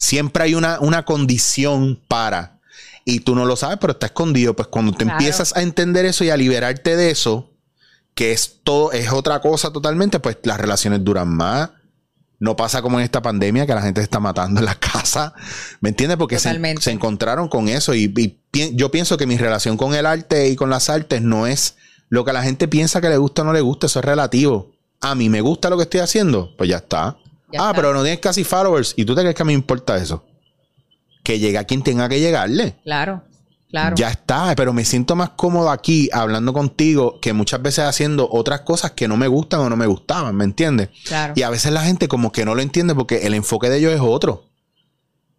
[0.00, 2.58] Siempre hay una, una condición para.
[3.04, 4.56] Y tú no lo sabes, pero está escondido.
[4.56, 7.50] Pues cuando te empiezas a entender eso y a liberarte de eso,
[8.14, 11.70] que es todo, es otra cosa totalmente, pues las relaciones duran más.
[12.38, 15.34] No pasa como en esta pandemia que la gente se está matando en la casa.
[15.80, 16.16] ¿Me entiendes?
[16.16, 16.48] Porque se,
[16.90, 17.94] encontraron con eso.
[17.94, 18.40] Y,
[18.72, 21.76] yo pienso que mi relación con el arte y con las artes no es
[22.08, 23.86] lo que la gente piensa que le gusta o no le gusta.
[23.86, 24.72] Eso es relativo.
[25.02, 26.56] A mí me gusta lo que estoy haciendo.
[26.56, 27.18] Pues ya está
[27.58, 28.94] ah, pero no tienes casi followers.
[28.96, 30.24] ¿Y tú te crees que a mí me importa eso?
[31.22, 32.76] Que llegue a quien tenga que llegarle.
[32.84, 33.22] Claro.
[33.70, 33.94] Claro.
[33.96, 38.62] Ya está, pero me siento más cómodo aquí hablando contigo que muchas veces haciendo otras
[38.62, 40.88] cosas que no me gustan o no me gustaban, ¿me entiendes?
[41.04, 41.34] Claro.
[41.36, 43.92] Y a veces la gente como que no lo entiende porque el enfoque de ellos
[43.92, 44.50] es otro.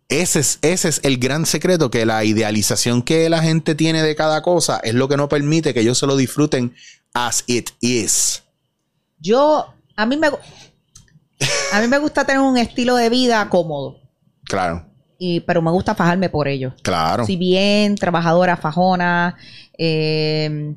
[0.07, 4.15] Ese es, ese es el gran secreto, que la idealización que la gente tiene de
[4.15, 6.73] cada cosa es lo que no permite que ellos se lo disfruten
[7.13, 8.43] as it is.
[9.19, 10.29] Yo, a mí me,
[11.73, 13.99] a mí me gusta tener un estilo de vida cómodo.
[14.45, 14.85] Claro.
[15.17, 16.73] Y, pero me gusta fajarme por ello.
[16.81, 17.25] Claro.
[17.25, 19.37] Si bien, trabajadora, fajona,
[19.77, 20.75] eh,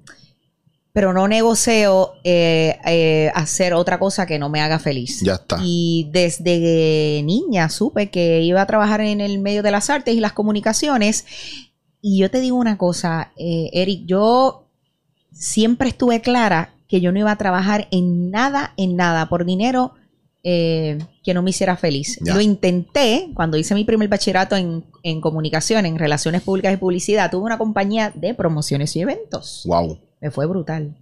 [0.93, 5.21] pero no negocio eh, eh, hacer otra cosa que no me haga feliz.
[5.23, 5.59] Ya está.
[5.63, 10.21] Y desde niña supe que iba a trabajar en el medio de las artes y
[10.21, 11.25] las comunicaciones.
[12.01, 14.69] Y yo te digo una cosa, Eric, yo
[15.33, 19.95] siempre estuve clara que yo no iba a trabajar en nada, en nada, por dinero
[20.47, 22.19] eh, que no me hiciera feliz.
[22.21, 27.31] Lo intenté cuando hice mi primer bachillerato en, comunicación, en relaciones públicas y publicidad.
[27.31, 29.63] Tuve una compañía de promociones y eventos.
[29.65, 29.99] Wow.
[30.21, 30.95] Me fue brutal.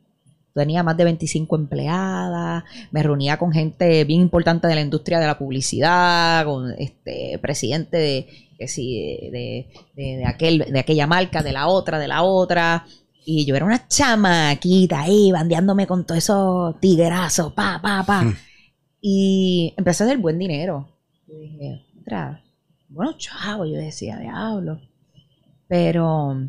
[0.54, 5.26] Tenía más de 25 empleadas, me reunía con gente bien importante de la industria de
[5.26, 8.26] la publicidad, con este presidente de,
[8.58, 8.66] que
[9.32, 12.86] de, de, aquel, de aquella marca, de la otra, de la otra.
[13.24, 18.22] Y yo era una chamaquita ahí, bandeándome con todos esos tiguerazos, pa, pa, pa.
[18.22, 18.36] Hmm.
[19.04, 20.88] Y empecé a hacer buen dinero.
[21.26, 22.42] Yo dije, otra,
[22.88, 24.80] bueno, chavo, yo decía, diablo.
[25.66, 26.48] Pero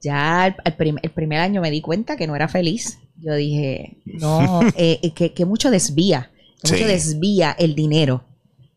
[0.00, 3.00] ya el, primer año me di cuenta que no era feliz.
[3.16, 6.30] Yo dije, no, eh, eh, que, mucho desvía,
[6.62, 8.24] mucho desvía el dinero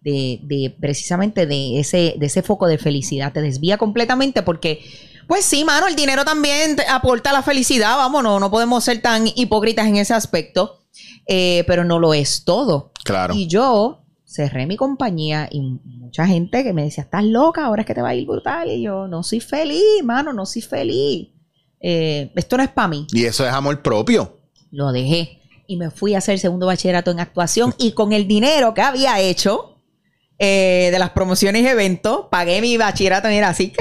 [0.02, 3.32] de, de, precisamente de ese, de ese foco de felicidad.
[3.32, 4.84] Te desvía completamente porque,
[5.28, 9.88] pues sí, mano, el dinero también aporta la felicidad, vámonos, no podemos ser tan hipócritas
[9.88, 10.81] en ese aspecto.
[11.28, 12.92] Eh, pero no lo es todo.
[13.04, 13.34] Claro.
[13.34, 17.86] Y yo cerré mi compañía y mucha gente que me decía, estás loca, ahora es
[17.86, 18.70] que te va a ir brutal.
[18.70, 21.30] Y yo, no soy feliz, mano, no soy feliz.
[21.80, 23.08] Eh, esto no es para mí.
[23.12, 24.40] Y eso es amor propio.
[24.72, 28.74] Lo dejé y me fui a hacer segundo bachillerato en actuación y con el dinero
[28.74, 29.71] que había hecho,
[30.44, 33.72] eh, de las promociones y eventos, pagué mi bachillerato, era así,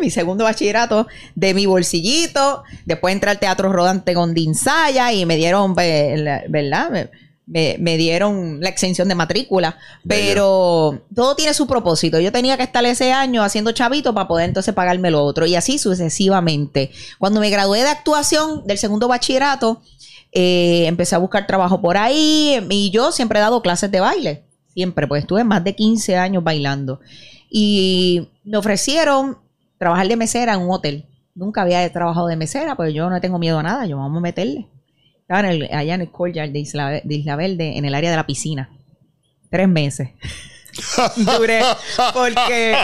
[0.00, 5.36] mi segundo bachillerato de mi bolsillito, después entré al Teatro Rodante con Dinsaya y me
[5.36, 7.10] dieron, ¿verdad?
[7.46, 12.18] Me, dieron la exención de matrícula, pero todo tiene su propósito.
[12.18, 15.54] Yo tenía que estar ese año haciendo chavito para poder entonces pagarme lo otro y
[15.54, 16.90] así sucesivamente.
[17.20, 19.80] Cuando me gradué de actuación del segundo bachillerato,
[20.32, 24.49] eh, empecé a buscar trabajo por ahí y yo siempre he dado clases de baile
[24.80, 27.00] siempre, pues estuve más de 15 años bailando.
[27.50, 29.36] Y me ofrecieron
[29.76, 31.04] trabajar de mesera en un hotel.
[31.34, 34.20] Nunca había trabajado de mesera, pues yo no tengo miedo a nada, yo vamos a
[34.22, 34.68] meterle.
[35.20, 38.26] Estaba allá en el courtyard de Isla, de Isla Verde, en el área de la
[38.26, 38.70] piscina.
[39.50, 40.08] Tres meses.
[41.16, 41.60] Duré
[42.14, 42.74] porque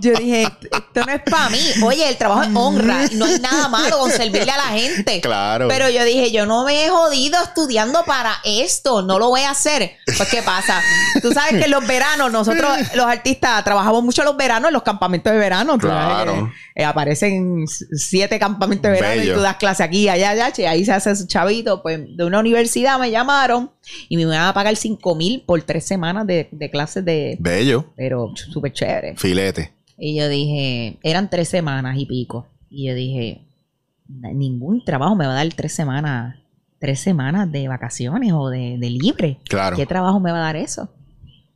[0.00, 1.60] yo dije, esto no es para mí.
[1.84, 3.06] Oye, el trabajo es honra.
[3.12, 5.20] No hay nada malo con servirle a la gente.
[5.20, 5.68] Claro.
[5.68, 9.02] Pero yo dije, yo no me he jodido estudiando para esto.
[9.02, 9.92] No lo voy a hacer.
[10.16, 10.80] Pues, ¿qué pasa?
[11.22, 14.82] Tú sabes que en los veranos, nosotros los artistas trabajamos mucho los veranos en los
[14.82, 15.78] campamentos de verano.
[15.78, 16.52] Claro.
[16.74, 20.52] Eh, aparecen siete campamentos de verano y tú das clase aquí, allá, allá.
[20.56, 21.82] Y ahí se hace su chavito.
[21.82, 23.70] Pues de una universidad me llamaron
[24.08, 27.36] y me iban a pagar cinco mil por tres semanas de, de clases de...
[27.40, 27.92] Bello.
[27.96, 29.16] Pero súper chévere.
[29.16, 29.74] Filete.
[30.02, 32.46] Y yo dije, eran tres semanas y pico.
[32.70, 33.46] Y yo dije,
[34.08, 36.36] ningún trabajo me va a dar tres semanas,
[36.78, 39.40] tres semanas de vacaciones o de, libre.
[39.44, 39.76] Claro.
[39.76, 40.88] ¿Qué trabajo me va a dar eso?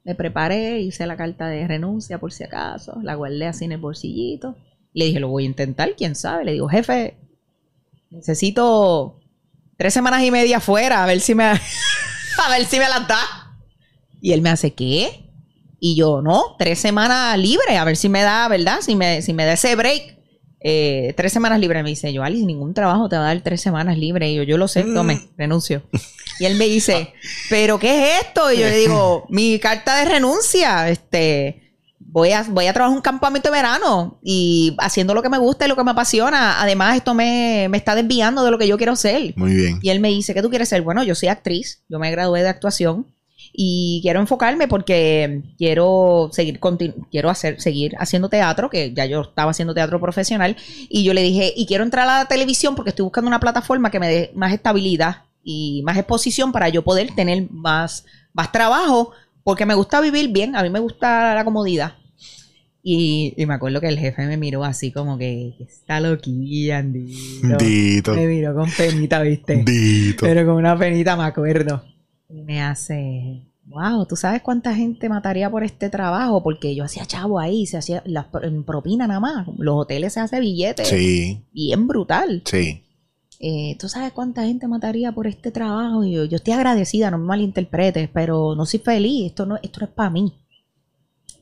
[0.05, 3.81] Me preparé, hice la carta de renuncia por si acaso, la guardé así en el
[3.81, 4.57] bolsillito.
[4.93, 6.45] Le dije, lo voy a intentar, quién sabe.
[6.45, 7.17] Le digo, jefe,
[8.11, 9.23] necesito
[9.79, 13.23] tres semanas y media fuera, a ver si me, a ver si me las da.
[14.21, 15.24] Y él me hace, ¿qué?
[15.87, 18.79] Y yo, no, tres semanas libre, a ver si me da, ¿verdad?
[18.81, 20.17] Si me, si me da ese break.
[20.61, 21.83] Eh, tres semanas libre.
[21.83, 24.31] Me dice, yo, Alice, ningún trabajo te va a dar tres semanas libre.
[24.31, 24.95] Y yo, yo lo sé, mm.
[24.95, 25.83] tome, renuncio.
[26.41, 27.13] Y él me dice,
[27.51, 28.51] ¿pero qué es esto?
[28.51, 33.03] Y yo le digo, mi carta de renuncia, este, voy a, voy a trabajar un
[33.03, 36.63] campamento de verano y haciendo lo que me gusta y lo que me apasiona.
[36.63, 39.35] Además, esto me, me está desviando de lo que yo quiero ser.
[39.37, 39.81] Muy bien.
[39.83, 40.81] Y él me dice, ¿qué tú quieres ser?
[40.81, 43.15] Bueno, yo soy actriz, yo me gradué de actuación
[43.57, 46.59] y quiero enfocarme porque quiero seguir
[47.11, 50.57] quiero hacer seguir haciendo teatro que ya yo estaba haciendo teatro profesional
[50.89, 53.93] y yo le dije y quiero entrar a la televisión porque estoy buscando una plataforma
[53.93, 59.13] que me dé más estabilidad y más exposición para yo poder tener más más trabajo
[59.45, 61.95] porque me gusta vivir bien a mí me gusta la comodidad
[62.87, 68.15] y, me acuerdo que el jefe me miró así como que, está loquilla, Dito.
[68.15, 69.63] Me miró con penita, ¿viste?
[69.65, 70.27] Dito.
[70.27, 71.83] Pero con una penita me acuerdo.
[72.29, 76.43] Y me hace, wow, ¿tú sabes cuánta gente mataría por este trabajo?
[76.43, 78.31] Porque yo hacía chavo ahí, se hacía la
[78.67, 79.47] propina nada más.
[79.59, 80.89] Los hoteles se hace billetes.
[80.89, 81.43] Sí.
[81.53, 82.43] Bien brutal.
[82.45, 82.83] Sí.
[83.41, 86.05] Eh, ¿Tú sabes cuánta gente mataría por este trabajo?
[86.05, 89.27] Y yo, yo estoy agradecida, no me malinterpretes, pero no soy feliz.
[89.27, 90.33] Esto no, esto no es para mí.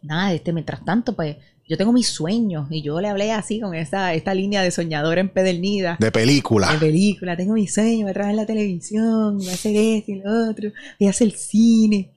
[0.02, 1.36] Nada, este, mientras tanto, pues
[1.68, 5.20] yo tengo mis sueños y yo le hablé así con esa, esta línea de soñadora
[5.20, 5.96] empedernida.
[6.00, 6.72] De película.
[6.72, 7.36] De película.
[7.36, 10.70] Tengo mis sueños, me traje en la televisión, voy a hacer esto y lo otro,
[10.98, 12.10] voy a hacer el cine.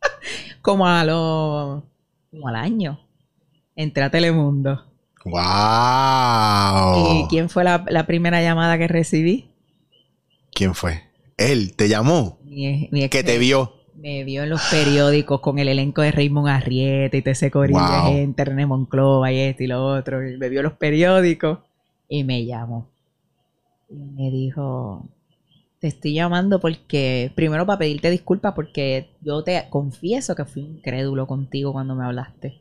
[0.62, 1.84] como a lo,
[2.30, 3.00] como al año.
[3.74, 4.86] Entré a Telemundo.
[5.24, 7.14] ¡Wow!
[7.14, 9.50] ¿Y quién fue la, primera llamada que recibí?
[10.52, 11.02] ¿Quién fue?
[11.36, 12.38] Él te llamó.
[12.48, 13.79] que te vio.
[14.00, 18.12] Me vio en los periódicos con el elenco de Raymond Arrieta y ese corillo wow.
[18.12, 20.20] gente, René Monclova y esto y lo otro.
[20.20, 21.58] me vio en los periódicos
[22.08, 22.88] y me llamó.
[23.90, 25.04] Y me dijo,
[25.80, 31.26] te estoy llamando porque, primero para pedirte disculpas porque yo te confieso que fui incrédulo
[31.26, 32.58] contigo cuando me hablaste.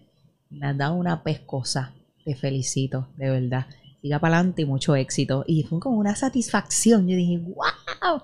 [0.49, 1.93] Me has dado una pescosa.
[2.25, 3.65] Te felicito, de verdad.
[4.02, 5.45] Siga para adelante y mucho éxito.
[5.47, 7.08] Y fue como una satisfacción.
[7.08, 8.21] Yo dije, wow.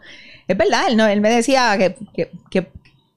[0.47, 2.71] Es verdad, él, no, él me decía que, que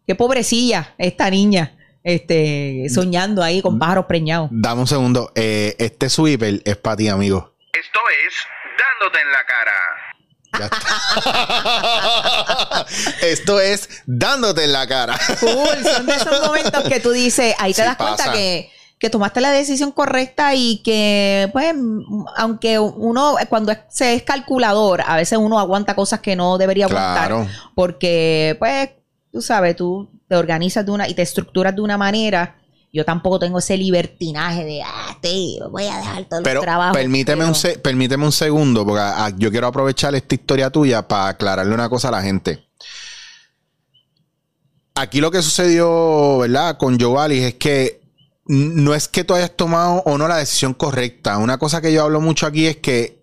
[0.08, 1.74] Qué pobrecilla esta niña.
[2.02, 4.48] Este, soñando ahí con pájaros preñados.
[4.50, 5.30] Dame un segundo.
[5.34, 7.54] Eh, este sweeper es para ti, amigo.
[7.74, 8.32] Esto es
[8.88, 9.72] dándote en la cara.
[13.20, 15.20] Esto es dándote en la cara.
[15.40, 19.42] Cool, son de esos momentos que tú dices, ahí te das cuenta que, que, tomaste
[19.42, 21.74] la decisión correcta y que, pues,
[22.38, 27.28] aunque uno, cuando se es calculador, a veces uno aguanta cosas que no debería aguantar.
[27.28, 27.46] Claro.
[27.74, 28.88] Porque, pues,
[29.38, 32.56] tú sabes, tú te organizas de una y te estructuras de una manera.
[32.92, 36.92] Yo tampoco tengo ese libertinaje de, ah, tío, voy a dejar todo el trabajo.
[36.94, 41.72] Permíteme, Un permíteme un segundo, porque ah, yo quiero aprovechar esta historia tuya para aclararle
[41.72, 42.66] una cosa a la gente.
[44.96, 46.76] Aquí lo que sucedió, ¿verdad?
[46.76, 48.00] Con Jovalis es que
[48.46, 51.38] no es que tú hayas tomado o no la decisión correcta.
[51.38, 53.22] Una cosa que yo hablo mucho aquí es que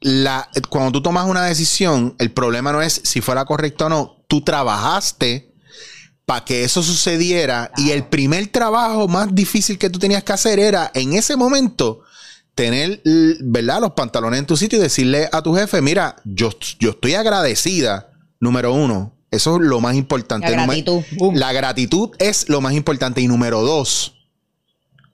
[0.00, 4.24] la, cuando tú tomas una decisión, el problema no es si fuera correcta o no,
[4.26, 5.51] tú trabajaste
[6.26, 10.58] para que eso sucediera y el primer trabajo más difícil que tú tenías que hacer
[10.58, 12.02] era en ese momento
[12.54, 13.00] tener,
[13.40, 13.80] ¿verdad?
[13.80, 18.10] Los pantalones en tu sitio y decirle a tu jefe, mira, yo, yo estoy agradecida,
[18.40, 19.14] número uno.
[19.30, 20.50] Eso es lo más importante.
[20.50, 21.02] La gratitud.
[21.32, 23.22] La gratitud es lo más importante.
[23.22, 24.26] Y número dos,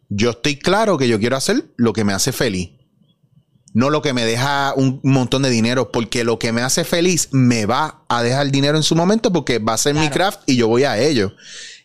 [0.08, 2.70] yo estoy claro que yo quiero hacer lo que me hace feliz
[3.78, 7.28] no lo que me deja un montón de dinero, porque lo que me hace feliz
[7.30, 10.56] me va a dejar dinero en su momento porque va a ser mi craft y
[10.56, 11.32] yo voy a ello.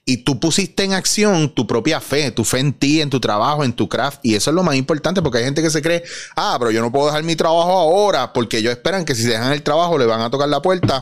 [0.04, 3.64] Y tú pusiste en acción tu propia fe, tu fe en ti, en tu trabajo,
[3.64, 4.22] en tu craft.
[4.24, 6.04] Y eso es lo más importante porque hay gente que se cree,
[6.36, 9.54] ah, pero yo no puedo dejar mi trabajo ahora porque ellos esperan que si dejan
[9.54, 11.00] el trabajo le van a tocar la puerta,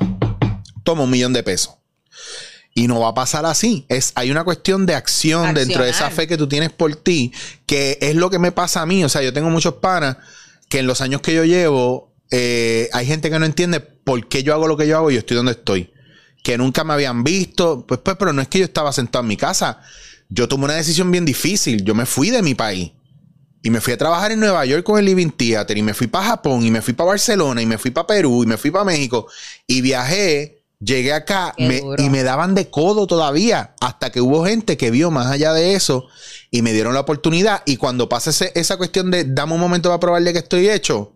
[0.83, 1.75] toma un millón de pesos.
[2.73, 3.85] Y no va a pasar así.
[3.87, 7.31] Es, hay una cuestión de acción dentro de esa fe que tú tienes por ti,
[7.65, 9.05] que es lo que me pasa a mí.
[9.05, 10.17] O sea, yo tengo muchos panas
[10.71, 14.41] que en los años que yo llevo, eh, hay gente que no entiende por qué
[14.41, 15.91] yo hago lo que yo hago y yo estoy donde estoy.
[16.43, 17.85] Que nunca me habían visto.
[17.85, 19.81] Pues, pues, pero no es que yo estaba sentado en mi casa.
[20.29, 21.83] Yo tomé una decisión bien difícil.
[21.83, 22.93] Yo me fui de mi país.
[23.61, 25.77] Y me fui a trabajar en Nueva York con el Living Theater.
[25.77, 26.65] Y me fui para Japón.
[26.65, 27.61] Y me fui para Barcelona.
[27.61, 28.43] Y me fui para Perú.
[28.43, 29.27] Y me fui para México.
[29.67, 30.60] Y viajé.
[30.83, 33.75] Llegué acá y me daban de codo todavía.
[33.79, 36.07] Hasta que hubo gente que vio más allá de eso
[36.49, 37.61] y me dieron la oportunidad.
[37.65, 41.13] Y cuando pasa esa cuestión de dame un momento para probarle que estoy hecho,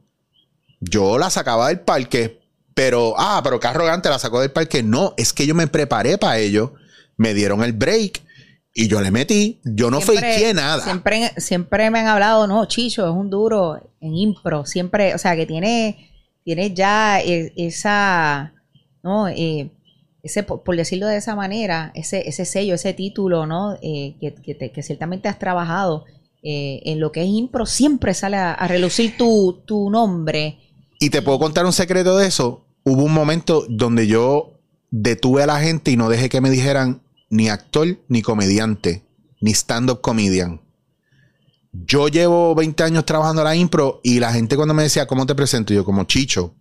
[0.79, 2.41] yo la sacaba del parque.
[2.75, 4.83] Pero, ah, pero qué arrogante la sacó del parque.
[4.83, 6.73] No, es que yo me preparé para ello.
[7.17, 8.21] Me dieron el break
[8.73, 9.61] y yo le metí.
[9.63, 10.17] Yo no fui
[10.53, 10.83] nada.
[10.83, 14.65] Siempre, siempre me han hablado, no, Chicho, es un duro en impro.
[14.65, 16.11] Siempre, o sea, que tiene,
[16.43, 18.53] tiene ya e, esa,
[19.05, 19.29] ¿no?
[19.29, 19.71] Eh,
[20.23, 23.77] ese, por, decirlo de esa manera, ese, ese sello, ese título, ¿no?
[23.83, 26.05] Eh, que, ciertamente has trabajado
[26.41, 30.57] eh, en lo que es impro, siempre sale a, relucir tu, nombre.
[30.99, 32.65] Y te puedo contar un secreto de eso.
[32.83, 37.03] Hubo un momento donde yo detuve a la gente y no dejé que me dijeran
[37.29, 39.03] ni actor, ni comediante,
[39.39, 40.61] ni stand-up comedian.
[41.71, 45.35] yo llevo 20 años trabajando la impro y la gente cuando me decía, ¿cómo te
[45.35, 45.75] presento?
[45.75, 46.55] Yo como Chicho.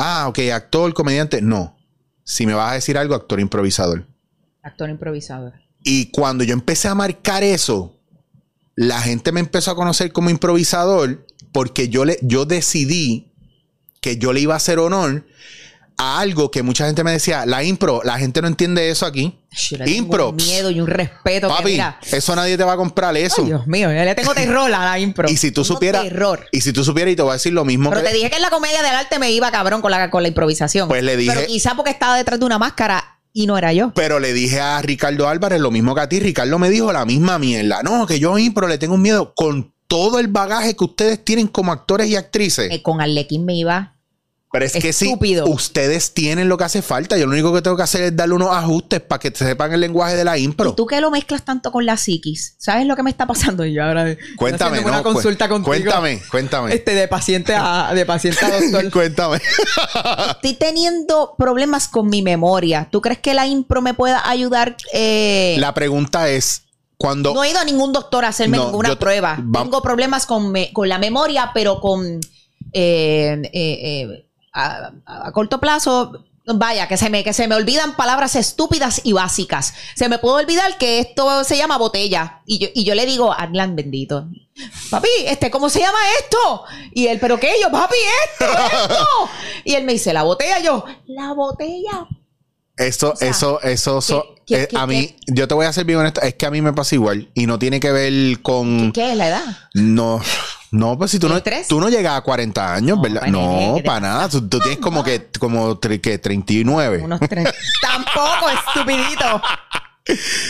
[0.00, 1.42] Ah, ok, actor, comediante.
[1.42, 1.76] No.
[2.22, 4.06] Si me vas a decir algo, actor improvisador.
[4.62, 5.54] Actor improvisador.
[5.82, 7.98] Y cuando yo empecé a marcar eso,
[8.76, 13.32] la gente me empezó a conocer como improvisador porque yo, le, yo decidí
[14.00, 15.26] que yo le iba a hacer honor
[15.98, 19.36] a algo que mucha gente me decía, la impro, la gente no entiende eso aquí.
[19.84, 20.30] impro.
[20.30, 21.48] Un miedo y un respeto.
[21.48, 21.80] Papi,
[22.12, 23.42] eso nadie te va a comprar eso.
[23.42, 25.28] Dios mío, yo le tengo terror a la impro.
[25.28, 26.06] Y si tú supieras.
[26.52, 27.90] Y si tú supieras, y te voy a decir lo mismo.
[27.90, 30.22] Pero te dije que en la comedia del arte me iba cabrón con la, con
[30.22, 30.88] la improvisación.
[30.88, 31.32] Pues le dije.
[31.34, 33.92] Pero quizá porque estaba detrás de una máscara y no era yo.
[33.94, 36.20] Pero le dije a Ricardo Álvarez lo mismo que a ti.
[36.20, 37.82] Ricardo me dijo la misma mierda.
[37.82, 41.48] No, que yo impro le tengo un miedo con todo el bagaje que ustedes tienen
[41.48, 42.70] como actores y actrices.
[42.70, 43.97] Eh, con Arlequín me iba
[44.50, 45.14] pero es que si
[45.46, 48.34] ustedes tienen lo que hace falta, yo lo único que tengo que hacer es darle
[48.34, 50.70] unos ajustes para que sepan el lenguaje de la impro.
[50.70, 52.54] ¿Y tú que lo mezclas tanto con la psiquis?
[52.56, 53.66] ¿Sabes lo que me está pasando?
[53.66, 55.68] Y yo ahora cuéntame, una consulta contigo.
[55.68, 56.74] Cuéntame, cuéntame.
[56.74, 58.90] Este de paciente a de paciente a doctor.
[58.90, 59.40] cuéntame.
[60.30, 62.88] Estoy teniendo problemas con mi memoria.
[62.90, 64.76] ¿Tú crees que la impro me pueda ayudar?
[64.94, 65.56] Eh?
[65.58, 66.62] La pregunta es
[66.96, 69.36] cuando no he ido a ningún doctor a hacerme ninguna prueba.
[69.52, 72.20] Tengo problemas con, con la memoria, pero con
[72.72, 74.27] eh, eh,
[74.58, 79.74] a, corto plazo, vaya, que se, me, que se me olvidan palabras estúpidas y básicas.
[79.94, 82.42] Se me puede olvidar que esto se llama botella.
[82.46, 84.28] Y yo, y yo le digo, Arlan, bendito.
[84.90, 86.64] Papi, este, ¿cómo se llama esto?
[86.92, 87.52] Y él, ¿pero qué?
[87.62, 87.96] yo, papi,
[88.30, 89.06] esto, esto.
[89.64, 90.58] Y él me dice, la botella.
[90.60, 92.08] Yo, la botella.
[92.76, 96.46] Eso, eso, eso, eh, a mí, yo te voy a ser bien honesto, es que
[96.46, 98.92] a mí me pasa igual y no tiene que ver con...
[98.92, 99.58] ¿Qué es la edad?
[99.74, 100.22] No,
[100.70, 103.26] no, pues si tú no, tú no llegas a 40 años, ¿verdad?
[103.28, 104.28] no, para nada.
[104.28, 107.02] Tú, tienes como que, como que 39.
[107.04, 107.20] Unos
[107.80, 109.42] Tampoco, estupidito.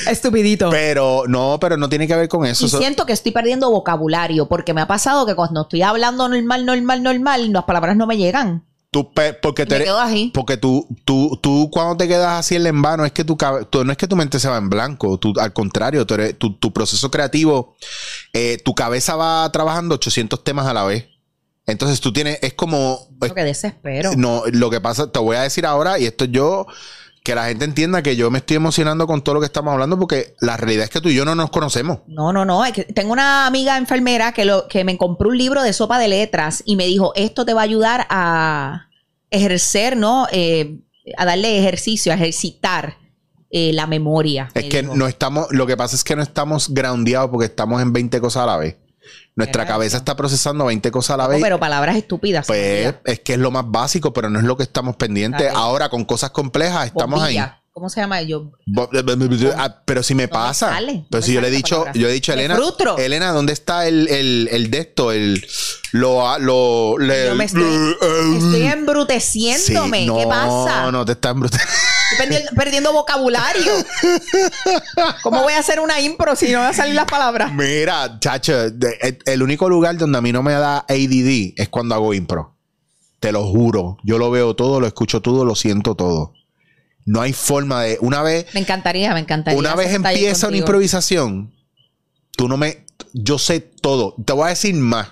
[0.08, 0.70] Estupidito.
[0.70, 2.66] Pero no, pero no tiene que ver con eso.
[2.66, 6.64] Y siento que estoy perdiendo vocabulario porque me ha pasado que cuando estoy hablando normal,
[6.64, 8.64] normal, normal, las palabras no me llegan.
[8.90, 9.84] Tú, porque te,
[10.32, 13.36] porque tú, tú, tú cuando te quedas así en vano es que tu,
[13.84, 17.10] no es que tu mente se va en blanco, tú, al contrario, tu, tu, proceso
[17.10, 17.76] creativo,
[18.32, 21.06] eh, tu cabeza va trabajando 800 temas a la vez.
[21.66, 23.10] Entonces tú tienes, es como...
[23.20, 24.12] Lo que desespero.
[24.16, 26.66] No, lo que pasa, te voy a decir ahora, y esto yo,
[27.28, 29.98] que la gente entienda que yo me estoy emocionando con todo lo que estamos hablando
[29.98, 31.98] porque la realidad es que tú y yo no nos conocemos.
[32.06, 32.62] No, no, no.
[32.94, 36.62] tengo una amiga enfermera que, lo, que me compró un libro de sopa de letras
[36.64, 38.88] y me dijo, esto te va a ayudar a
[39.28, 40.26] ejercer, ¿no?
[40.32, 40.78] Eh,
[41.18, 42.96] a darle ejercicio, a ejercitar
[43.50, 44.48] eh, la memoria.
[44.54, 47.92] Es que no estamos, lo que pasa es que no estamos groundeados porque estamos en
[47.92, 48.78] 20 cosas a la vez.
[49.34, 51.40] Nuestra cabeza está procesando 20 cosas a la vez.
[51.42, 52.46] pero palabras estúpidas.
[52.46, 55.52] Pues es que es lo más básico, pero no es lo que estamos pendientes.
[55.54, 57.38] Ahora con cosas complejas estamos ahí.
[57.78, 58.20] ¿Cómo se llama?
[58.22, 58.50] Yo.
[59.56, 60.76] Ah, pero si me pasa.
[61.08, 62.58] pero si yo le he dicho, yo he dicho a Elena.
[62.98, 65.12] Elena, ¿dónde está el, el, el de esto?
[65.12, 65.46] El
[65.92, 67.62] lo, lo le, me estoy,
[68.62, 70.06] embruteciéndome.
[70.06, 70.82] ¿Qué pasa?
[70.82, 71.72] No, no te está embruteciendo.
[72.18, 73.72] Estoy perdiendo, vocabulario.
[75.22, 77.52] ¿Cómo voy a hacer una impro si no van a salir las palabras?
[77.52, 78.54] Mira, chacho,
[79.24, 82.56] el único lugar donde a mí no me da ADD es cuando hago impro.
[83.20, 83.98] Te lo juro.
[84.04, 86.34] Yo lo veo todo, lo escucho todo, lo siento todo.
[87.08, 87.96] No hay forma de.
[88.02, 88.52] Una vez.
[88.52, 89.58] Me encantaría, me encantaría.
[89.58, 91.54] Una vez empieza una improvisación,
[92.36, 92.84] tú no me.
[93.14, 94.14] Yo sé todo.
[94.22, 95.08] Te voy a decir más.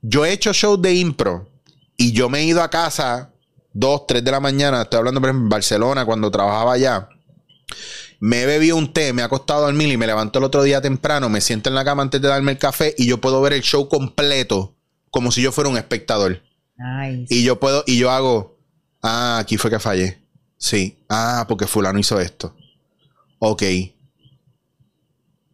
[0.00, 1.50] Yo he hecho shows de impro
[1.96, 3.32] y yo me he ido a casa
[3.72, 4.82] dos, tres de la mañana.
[4.82, 7.08] Estoy hablando, por ejemplo, en Barcelona, cuando trabajaba allá.
[8.20, 10.80] Me he bebido un té, me ha costado dormir y me levanto el otro día
[10.80, 13.54] temprano, me siento en la cama antes de darme el café y yo puedo ver
[13.54, 14.76] el show completo
[15.10, 16.42] como si yo fuera un espectador.
[16.76, 17.34] Nice.
[17.34, 18.60] Y yo puedo, y yo hago,
[19.02, 20.21] ah, aquí fue que fallé.
[20.62, 20.96] Sí.
[21.08, 22.54] Ah, porque fulano hizo esto.
[23.40, 23.64] Ok.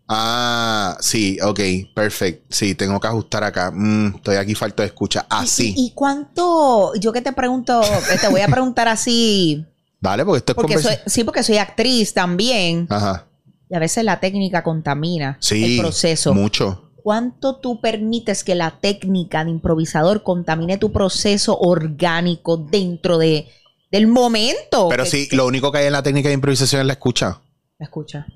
[0.07, 1.61] Ah, sí, ok,
[1.95, 2.45] perfecto.
[2.51, 3.71] Sí, tengo que ajustar acá.
[3.71, 5.25] Mm, estoy aquí, falta de escucha.
[5.31, 5.73] Así.
[5.75, 6.93] ¿Y, cuánto?
[6.97, 7.81] Yo que te pregunto,
[8.21, 9.65] te voy a preguntar así.
[10.01, 12.87] Dale, porque esto es porque Sí, porque soy actriz también.
[12.91, 13.29] Ajá.
[13.71, 16.35] Y a veces la técnica contamina el proceso.
[16.35, 16.91] Mucho.
[17.03, 23.49] ¿Cuánto tú permites que la técnica de improvisador contamine tu proceso orgánico dentro de
[23.91, 24.89] del momento.
[24.89, 27.41] Pero sí, lo único que hay en la técnica de improvisación es la escucha.
[27.79, 28.27] La escucha.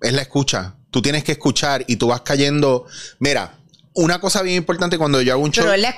[0.00, 0.76] Es la escucha.
[0.90, 2.86] Tú tienes que escuchar y tú vas cayendo.
[3.18, 3.58] Mira,
[3.94, 5.62] una cosa bien importante cuando yo hago un show.
[5.62, 5.90] Pero él la,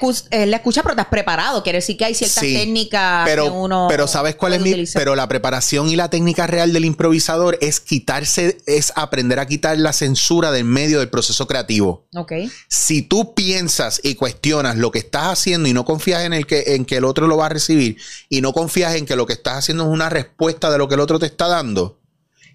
[0.57, 1.63] escucha, pero estás preparado.
[1.63, 3.87] Quiere decir que hay ciertas técnicas pero, que uno.
[3.89, 4.85] Pero ¿sabes cuál es mi.?
[4.93, 9.79] Pero la preparación y la técnica real del improvisador es quitarse, es aprender a quitar
[9.79, 12.07] la censura del medio del proceso creativo.
[12.15, 12.33] Ok.
[12.69, 16.75] Si tú piensas y cuestionas lo que estás haciendo y no confías en, el que,
[16.75, 17.97] en que el otro lo va a recibir
[18.29, 20.95] y no confías en que lo que estás haciendo es una respuesta de lo que
[20.95, 21.99] el otro te está dando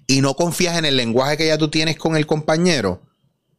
[0.05, 3.01] y no confías en el lenguaje que ya tú tienes con el compañero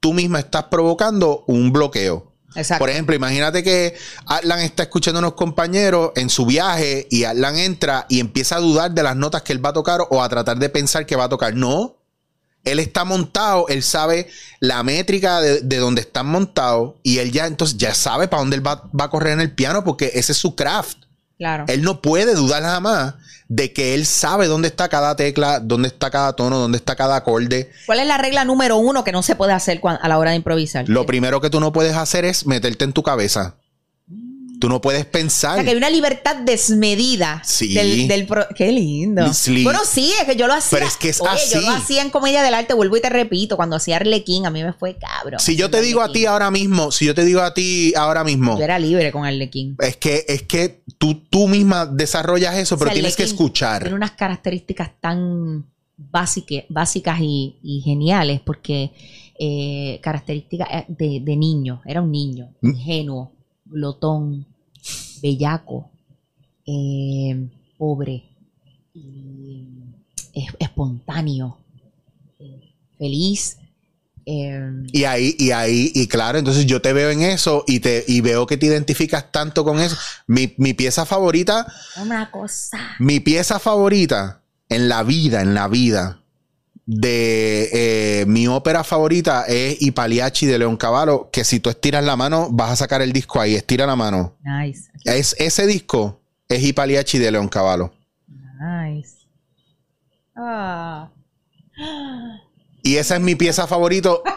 [0.03, 2.33] tú misma estás provocando un bloqueo.
[2.79, 3.95] Por ejemplo, imagínate que
[4.27, 8.61] Atlan está escuchando a unos compañeros en su viaje y Atlan entra y empieza a
[8.61, 11.15] dudar de las notas que él va a tocar o a tratar de pensar que
[11.15, 11.55] va a tocar.
[11.55, 11.97] No.
[12.65, 14.29] Él está montado, él sabe
[14.59, 18.67] la métrica de, donde están montados y él ya entonces ya sabe para dónde él
[18.67, 20.99] va, va, a correr en el piano porque ese es su craft.
[21.39, 21.65] Claro.
[21.69, 23.15] Él no puede dudar nada más
[23.55, 27.17] de que él sabe dónde está cada tecla, dónde está cada tono, dónde está cada
[27.17, 27.71] acorde.
[27.85, 30.37] ¿Cuál es la regla número uno que no se puede hacer a la hora de
[30.37, 30.89] improvisar?
[30.89, 33.57] Lo primero que tú no puedes hacer es meterte en tu cabeza.
[34.63, 35.51] Tú no puedes pensar.
[35.51, 37.43] O sea, que hay una libertad desmedida.
[37.45, 37.75] Sí.
[37.75, 39.29] Del, Qué lindo.
[39.65, 40.79] Bueno, sí, es que yo lo hacía.
[40.79, 41.55] Pero es que es así.
[41.55, 44.51] Yo lo hacía en Comedia del Arte, vuelvo y te repito, cuando hacía Arlequín, a
[44.51, 45.41] mí me fue cabrón.
[45.41, 48.23] Si yo te digo a ti ahora mismo, si yo te digo a ti ahora
[48.23, 48.57] mismo.
[48.57, 49.75] Yo era libre con Arlequín.
[49.81, 53.83] Es que, es que tú, tú misma desarrollas eso, pero tienes que escuchar.
[53.83, 58.93] Tiene unas características tan básicas, básicas y, geniales, porque
[59.41, 61.83] eh, características eh, de, de niño.
[61.85, 62.69] Era un niño, mm.
[62.69, 63.33] ingenuo,
[63.65, 64.52] glotón
[65.23, 65.91] bellaco,
[66.67, 67.49] eh,
[67.79, 68.25] pobre,
[70.59, 71.59] espontáneo,
[72.99, 73.59] feliz.
[74.25, 78.05] Eh, y ahí, y ahí, y claro, entonces yo te veo en eso y te
[78.07, 79.97] y veo que te identificas tanto con eso.
[80.27, 81.67] Mi, pieza favorita.
[81.97, 82.97] Una cosa.
[82.99, 86.22] Mi pieza favorita en la vida, en la vida,
[86.87, 92.17] de eh, mi ópera favorita es Ipaliachi de León Cavallo, que si tú estiras la
[92.17, 94.37] mano, vas a sacar el disco ahí, estira la mano.
[94.43, 94.91] Nice.
[95.05, 97.93] Es, ese disco es Ipaliachi de León Cavallo.
[98.27, 99.17] Nice.
[100.37, 101.11] Ah.
[102.83, 104.23] Y esa es mi pieza favorito.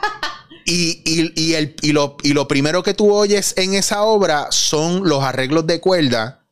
[0.68, 5.08] Y, y, el, y, lo, y lo primero que tú oyes en esa obra son
[5.08, 6.44] los arreglos de cuerda.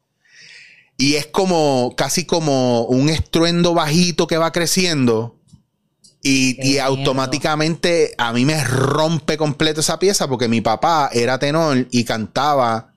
[1.00, 5.40] Y es como casi como un estruendo bajito que va creciendo
[6.26, 12.06] y, automáticamente a mí me rompe completo esa pieza porque mi papá era tenor y
[12.06, 12.94] cantaba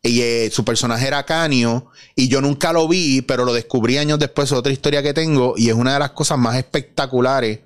[0.00, 4.20] y eh, su personaje era Canio y yo nunca lo vi, pero lo descubrí años
[4.20, 7.60] después, otra historia que tengo y es una de las cosas más espectaculares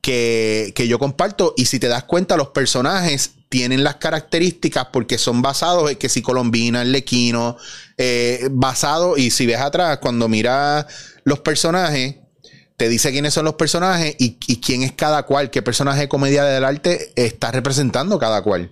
[0.00, 1.54] que, yo comparto.
[1.56, 6.08] Y si te das cuenta los personajes tienen las características porque son basados en que
[6.08, 7.56] si Colombina, el Lequino,
[7.98, 10.86] eh, basado y si ves atrás cuando miras
[11.24, 12.16] los personajes
[12.76, 16.44] te dice quiénes son los personajes y, quién es cada cual, qué personaje de comedia
[16.44, 18.70] del arte está representando cada cual.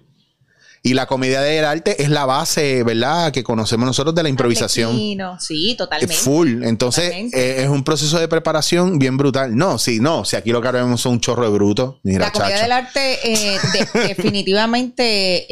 [0.86, 3.32] Y la comedia del arte es la base, ¿verdad?
[3.32, 4.94] Que conocemos nosotros de la improvisación.
[5.40, 6.14] Sí, totalmente.
[6.14, 6.62] Full.
[6.62, 9.56] Entonces, eh, es un proceso de preparación bien brutal.
[9.56, 10.26] No, sí, no.
[10.26, 12.00] Si aquí lo que vemos son un chorro de bruto.
[12.02, 13.58] la comedia del arte eh,
[14.08, 15.46] definitivamente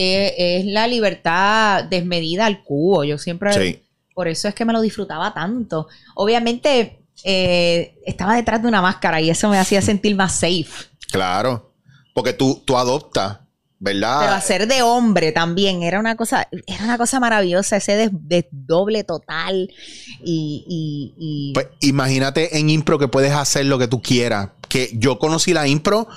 [0.59, 3.03] es, la libertad desmedida al cubo.
[3.05, 3.81] Yo siempre...
[4.15, 5.89] Por eso es que me lo disfrutaba tanto.
[6.15, 10.71] Obviamente eh, estaba detrás de una máscara y eso me hacía sentir más safe.
[11.11, 11.75] Claro,
[12.15, 13.39] porque tú, tú adoptas,
[13.79, 14.21] ¿verdad?
[14.21, 19.05] Pero hacer de hombre también era una cosa, era una cosa maravillosa, ese de, doble
[19.05, 19.71] total
[20.25, 24.51] y, Pues imagínate en impro que puedes hacer lo que tú quieras.
[24.69, 26.09] Que yo conocí la impro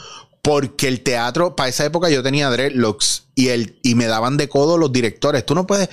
[0.46, 4.48] porque el teatro, para esa época yo tenía dreadlocks y, el, y me daban de
[4.48, 5.43] codo los directores.
[5.43, 5.89] Tú no puedes,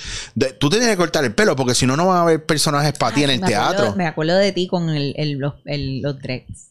[0.60, 3.14] tú tienes que cortar el pelo porque si no, no van a haber personajes para
[3.14, 3.96] ti en el teatro.
[3.96, 6.68] me acuerdo de ti con el, los, los dreads.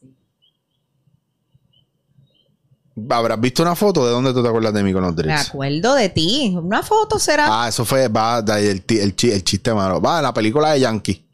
[3.09, 4.05] ¿Habrás visto una foto?
[4.05, 5.41] ¿De dónde tú te acuerdas de mí con los dreads?
[5.41, 6.55] Me acuerdo de ti.
[6.55, 7.63] Una foto será.
[7.63, 9.99] Ah, eso fue, va, el, el, el chiste malo.
[9.99, 11.25] Va, la película de Yankee.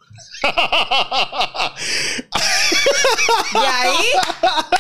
[3.53, 3.95] ¿Y ahí?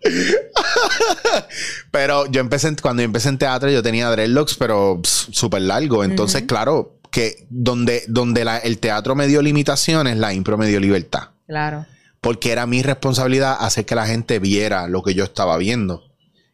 [1.90, 6.04] pero yo empecé, cuando yo empecé en teatro, yo tenía dreadlocks, pero súper largo.
[6.04, 11.30] Entonces, claro, que donde, donde el teatro me dio limitaciones, la impro me dio libertad.
[11.46, 11.86] Claro.
[12.20, 16.04] Porque era mi responsabilidad hacer que la gente viera lo que yo estaba viendo.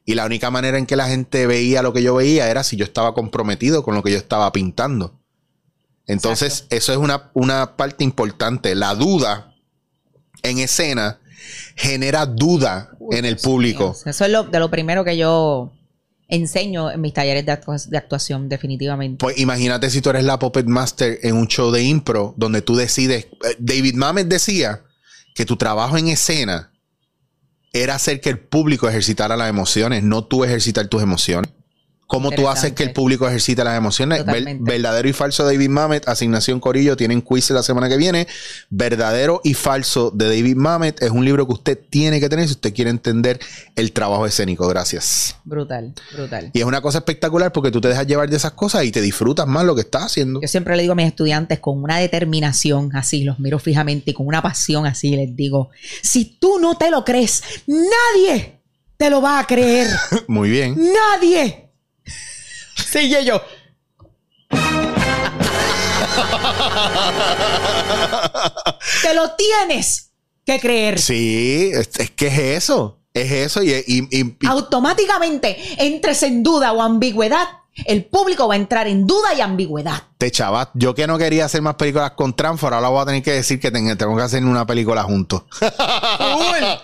[0.05, 2.77] Y la única manera en que la gente veía lo que yo veía era si
[2.77, 5.18] yo estaba comprometido con lo que yo estaba pintando.
[6.07, 8.75] Entonces, eso es una, una parte importante.
[8.75, 9.55] La duda
[10.43, 11.20] en escena
[11.77, 13.97] genera duda en el público.
[14.05, 15.73] Eso es lo, de lo primero que yo
[16.29, 17.53] enseño en mis talleres de,
[17.97, 19.19] actuación, definitivamente.
[19.21, 22.77] Pues imagínate si tú eres la puppet master en un show de impro donde tú
[22.77, 23.25] decides.
[23.25, 24.83] Eh, David Mamet decía
[25.35, 26.73] que tu trabajo en escena
[27.73, 31.51] era hacer que el público ejercitara las emociones, no tú ejercitar tus emociones.
[32.15, 34.25] ¿Cómo tú haces que el público ejercite las emociones?
[34.61, 38.29] verdadero y falso David Mamet, asignación Corillo, tienen quiz la semana que viene.
[38.71, 42.53] Verdadero y falso de David Mamet es un libro que usted tiene que tener si
[42.53, 43.41] usted quiere entender
[43.75, 44.69] el trabajo escénico.
[44.69, 45.37] Gracias.
[45.43, 46.51] Brutal, brutal.
[46.53, 49.01] Y es una cosa espectacular porque tú te dejas llevar de esas cosas y te
[49.01, 50.41] disfrutas más lo que estás haciendo.
[50.41, 54.15] Yo siempre le digo a mis estudiantes con una determinación así, los miro fijamente y
[54.15, 55.71] con una pasión así, les digo,
[56.03, 58.61] si tú no te lo crees, nadie
[58.97, 59.89] te lo va a creer.
[60.29, 60.77] Muy bien.
[60.77, 61.64] Nadie.
[62.77, 63.41] Sigue yo.
[69.03, 70.12] te lo tienes
[70.45, 70.99] que creer.
[70.99, 73.01] Sí, es, que es eso.
[73.12, 77.47] Es eso y automáticamente entres en duda o ambigüedad
[77.87, 80.03] el público va a entrar en duda y ambigüedad.
[80.18, 83.22] Te chaval, yo que no quería hacer más películas con Transfor, ahora voy a tener
[83.22, 85.43] que decir que tengo que hacer una película juntos.
[85.61, 86.79] Oye,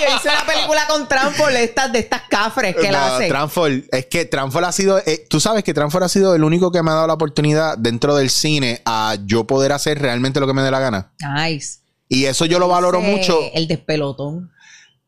[0.00, 3.28] yo hice una película con Transfor de estas, de estas cafres que la hace.
[3.28, 6.70] Transfor, es que Transfor ha sido, eh, tú sabes que Transfor ha sido el único
[6.70, 10.46] que me ha dado la oportunidad dentro del cine a yo poder hacer realmente lo
[10.46, 11.12] que me dé la gana.
[11.20, 11.78] Nice.
[12.08, 13.38] Y eso yo lo valoro mucho.
[13.52, 14.50] El despelotón.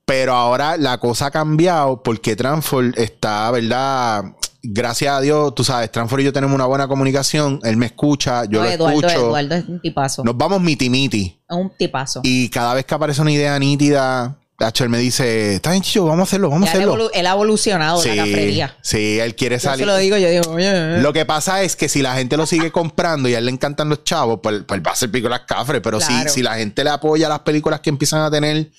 [0.05, 4.25] Pero ahora la cosa ha cambiado porque Transfor está, ¿verdad?
[4.63, 7.61] Gracias a Dios, tú sabes, Transfor y yo tenemos una buena comunicación.
[7.63, 9.09] Él me escucha, yo lo escucho.
[9.09, 10.25] Eduardo es un tipazo.
[10.25, 11.41] Nos vamos miti miti.
[11.49, 12.21] Un tipazo.
[12.23, 14.37] Y cada vez que aparece una idea nítida,
[14.79, 17.11] él me dice, está bien chido, vamos a hacerlo, vamos a hacerlo.
[17.13, 18.77] Él, ha evolucionado sí, la cafrería.
[18.83, 19.87] Sí, él quiere salir.
[19.87, 20.99] Yo lo digo, yo digo, oye.
[21.01, 23.53] Lo que pasa es que si la gente lo sigue comprando y a él le
[23.53, 25.81] encantan los chavos, pues, pues va a ser películas cafres.
[25.83, 28.71] Pero si, si la gente le apoya a las películas que empiezan a tener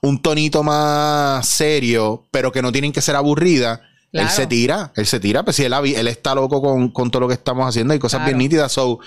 [0.00, 3.80] un tonito más serio, pero que no tienen que ser aburridas,
[4.12, 7.28] él se tira, él se tira, pues si él, él está loco con, todo lo
[7.28, 8.72] que estamos haciendo, hay cosas bien nítidas.
[8.72, 9.00] So,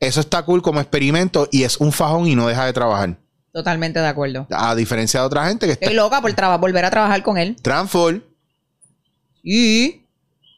[0.00, 3.16] eso está cool como experimento y es un fajón y no deja de trabajar.
[3.52, 4.46] Totalmente de acuerdo.
[4.50, 5.86] A diferencia de otra gente que está.
[5.86, 7.56] Estoy loca por volver a trabajar con él.
[7.62, 8.22] Transform.
[9.42, 10.05] Y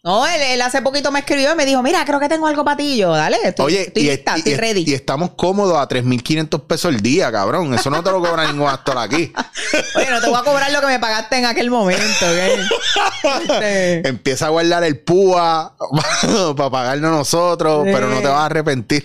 [0.04, 2.76] no, él, hace poquito me escribió y me dijo, mira, creo que tengo algo para
[2.76, 2.96] ti.
[2.96, 4.84] yo, dale, estoy, Oye, estoy y, lista, estoy ready.
[4.86, 7.74] Y estamos cómodos a 3.500 pesos el día, cabrón.
[7.74, 9.32] Eso no te lo cobra ningún actor aquí.
[9.96, 14.08] Oye, no te voy a cobrar lo que me pagaste en aquel momento, este...
[14.08, 15.74] Empieza a guardar el púa
[16.56, 19.04] para pagarnos nosotros, pero no te vas a arrepentir.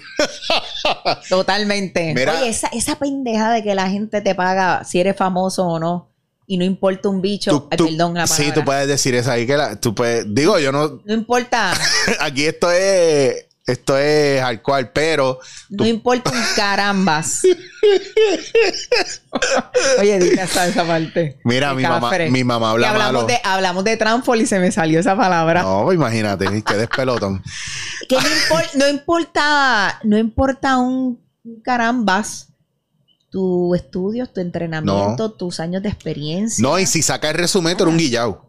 [1.28, 2.14] Totalmente.
[2.14, 6.13] Oye, esa, esa pendeja de que la gente te paga si eres famoso o no
[6.46, 8.28] y no importa un bicho, perdón la palabra.
[8.28, 11.74] Sí, tú puedes decir eso ahí que la, tú puedes, digo, yo no No importa.
[12.20, 15.40] aquí esto es esto es al cual, pero
[15.70, 17.44] no importa un carambas.
[20.00, 21.40] Oye, dime hasta esa parte.
[21.46, 23.28] Mira, mi mamá, mi mamá habla hablamos malo.
[23.28, 23.98] De, hablamos de
[24.42, 25.64] y se me salió esa palabra.
[25.64, 27.42] No, imagínate, que despelotón.
[28.10, 28.22] que no,
[28.74, 31.24] no importa, no importa un
[31.64, 32.53] carambas
[33.34, 36.62] tu estudios, tu entrenamiento, tus años de experiencia.
[36.62, 38.48] No, y si saca el resumen, tú eres un guillao.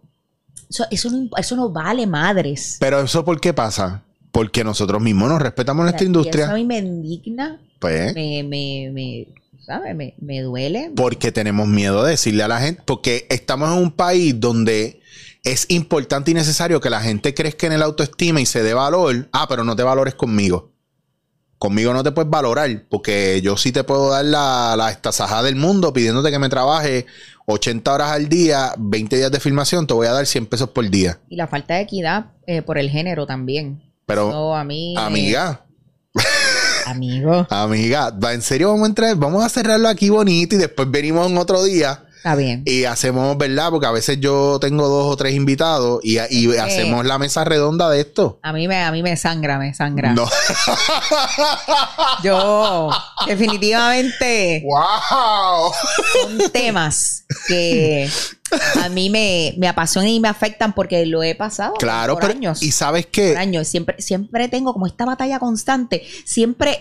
[0.90, 2.76] Eso, no, vale madres.
[2.80, 4.02] Pero eso ¿por qué pasa?
[4.30, 6.44] Porque nosotros mismos nos respetamos nuestra industria.
[6.44, 7.58] eso a mí me indigna.
[7.78, 8.14] Pues.
[8.14, 9.28] Me, me, me,
[9.64, 9.96] ¿sabes?
[9.96, 10.92] Me, me duele.
[10.94, 12.82] Porque tenemos miedo de decirle a la gente.
[12.84, 15.00] Porque estamos en un país donde
[15.44, 19.30] es importante y necesario que la gente crezca en el autoestima y se dé valor.
[19.32, 20.73] Ah, pero no te valores conmigo.
[21.58, 25.56] Conmigo no te puedes valorar, porque yo sí te puedo dar la, la estasajada del
[25.56, 27.06] mundo pidiéndote que me trabaje
[27.46, 30.88] 80 horas al día, 20 días de filmación, te voy a dar 100 pesos por
[30.88, 31.18] día.
[31.28, 33.82] Y la falta de equidad eh, por el género también.
[34.06, 35.64] Pero, a mí, amiga.
[36.86, 37.46] amigo.
[37.50, 41.38] Amiga, en serio vamos a entrar, vamos a cerrarlo aquí bonito y después venimos en
[41.38, 42.62] otro día Está bien.
[42.64, 43.68] Y hacemos, ¿verdad?
[43.68, 48.00] Porque a veces yo tengo dos o tres invitados y, hacemos la mesa redonda de
[48.00, 48.38] esto.
[48.42, 50.14] A mí me, a mí me sangra, me sangra.
[50.14, 50.26] No.
[52.24, 52.88] yo,
[53.26, 54.64] definitivamente.
[54.64, 55.70] ¡Wow!
[56.22, 58.08] Son temas que
[58.82, 62.62] a mí me, me, apasionan y me afectan porque lo he pasado claro, por años.
[62.62, 63.32] Y sabes qué?
[63.32, 63.68] Por años.
[63.68, 66.02] Siempre, siempre tengo como esta batalla constante.
[66.24, 66.78] Siempre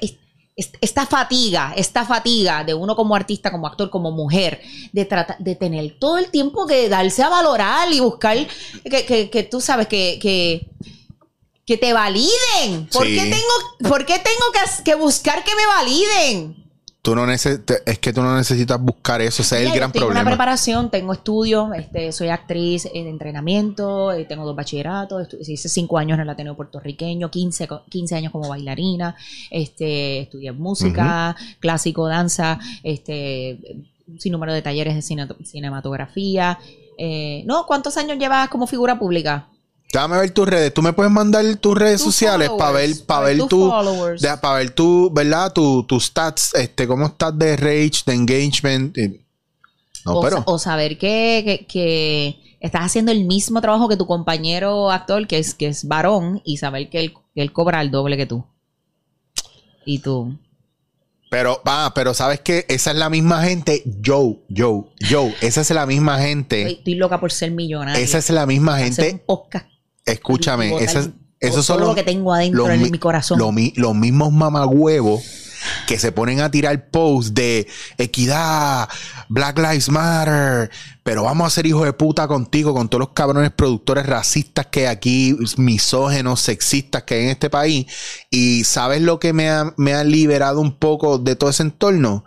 [0.56, 5.56] esta fatiga, esta fatiga de uno como artista, como actor, como mujer, de tratar, de
[5.56, 8.38] tener todo el tiempo que darse a valorar y buscar
[8.84, 10.68] que, que, tú sabes que, que,
[11.66, 12.88] que te validen.
[12.92, 16.63] ¿Por qué tengo, por qué tengo que, que buscar que me validen?
[17.04, 17.44] Tú no es
[18.00, 20.22] que tú no necesitas buscar eso, ese es el gran tengo problema.
[20.22, 25.68] Tengo una preparación, tengo estudios, este, soy actriz en entrenamiento, eh, tengo dos bachilleratos, hice
[25.68, 29.18] cinco años en el Ateneo puertorriqueño, 15, 15 años como bailarina,
[29.52, 33.60] este, estudié música, clásico, danza, este,
[34.08, 35.02] un sinnúmero de talleres de
[35.44, 36.58] cinematografía.
[36.98, 39.50] Eh, no, ¿cuántos años llevas como figura pública?
[39.94, 40.74] Déjame ver tus redes.
[40.74, 45.12] Tú me puedes mandar tus redes sociales para ver, para ver tu, para ver tu,
[45.14, 45.54] ¿verdad?
[45.54, 48.98] Tu, tus stats, este, cómo estás de rage, de engagement.
[50.04, 50.42] No, o, pero.
[50.48, 55.54] o saber que, que, estás haciendo el mismo trabajo que tu compañero actor, que es,
[55.54, 58.44] que es varón, y saber que él, que él cobra el doble que tú.
[59.86, 60.36] Y tú.
[61.30, 65.70] Pero, va, pero sabes que esa es la misma gente, Joe, Joe, Joe, esa es
[65.70, 66.64] la misma gente.
[66.72, 68.04] Estoy, loca por ser millonario.
[68.04, 69.24] Esa es la misma gente.
[70.06, 70.76] Escúchame,
[71.40, 73.40] esos son lo que tengo adentro en mi corazón.
[73.40, 75.22] los mismos mamagüevos
[75.88, 78.90] que se ponen a tirar posts de equidad,
[79.30, 80.70] Black Lives Matter,
[81.04, 84.82] pero vamos a ser hijos de puta contigo, con todos los cabrones productores racistas que
[84.82, 87.88] hay aquí, misógenos, sexistas que hay en este país.
[88.30, 92.26] Y ¿sabes lo que me ha, me ha liberado un poco de todo ese entorno?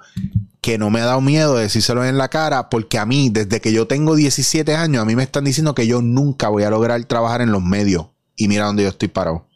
[0.67, 3.61] Que no me ha dado miedo de decírselo en la cara, porque a mí, desde
[3.61, 6.71] que yo tengo 17 años, a mí me están diciendo que yo nunca voy a
[6.71, 8.09] lograr trabajar en los medios.
[8.35, 9.47] Y mira dónde yo estoy parado.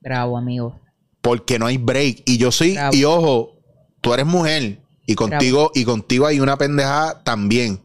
[0.00, 0.80] Bravo, amigo.
[1.20, 2.22] Porque no hay break.
[2.24, 3.58] Y yo soy, y ojo,
[4.00, 4.80] tú eres mujer.
[5.04, 7.82] Y contigo, y contigo hay una pendeja también.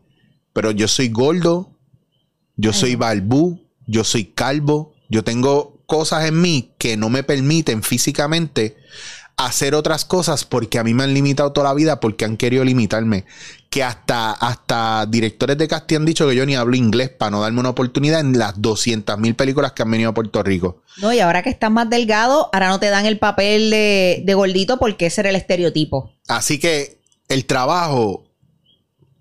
[0.54, 1.78] Pero yo soy gordo,
[2.56, 7.84] yo soy balbú, yo soy calvo, yo tengo cosas en mí que no me permiten
[7.84, 8.78] físicamente
[9.38, 12.64] hacer otras cosas porque a mí me han limitado toda la vida porque han querido
[12.64, 13.26] limitarme.
[13.70, 17.42] Que hasta, hasta directores de casting han dicho que yo ni hablo inglés para no
[17.42, 20.82] darme una oportunidad en las 200 mil películas que han venido a Puerto Rico.
[20.98, 24.34] No, y ahora que estás más delgado, ahora no te dan el papel de, de
[24.34, 26.14] gordito porque ese era el estereotipo.
[26.28, 28.24] Así que el trabajo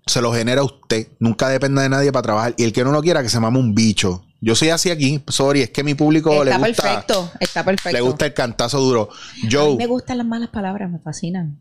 [0.07, 1.09] se lo genera usted.
[1.19, 2.53] Nunca dependa de nadie para trabajar.
[2.57, 4.23] Y el que no lo quiera, que se mame un bicho.
[4.39, 6.69] Yo soy así aquí, sorry, es que mi público está le gusta.
[6.69, 7.97] Está perfecto, está perfecto.
[7.97, 9.09] Le gusta el cantazo duro.
[9.47, 11.59] Yo, a mí me gustan las malas palabras, me fascinan.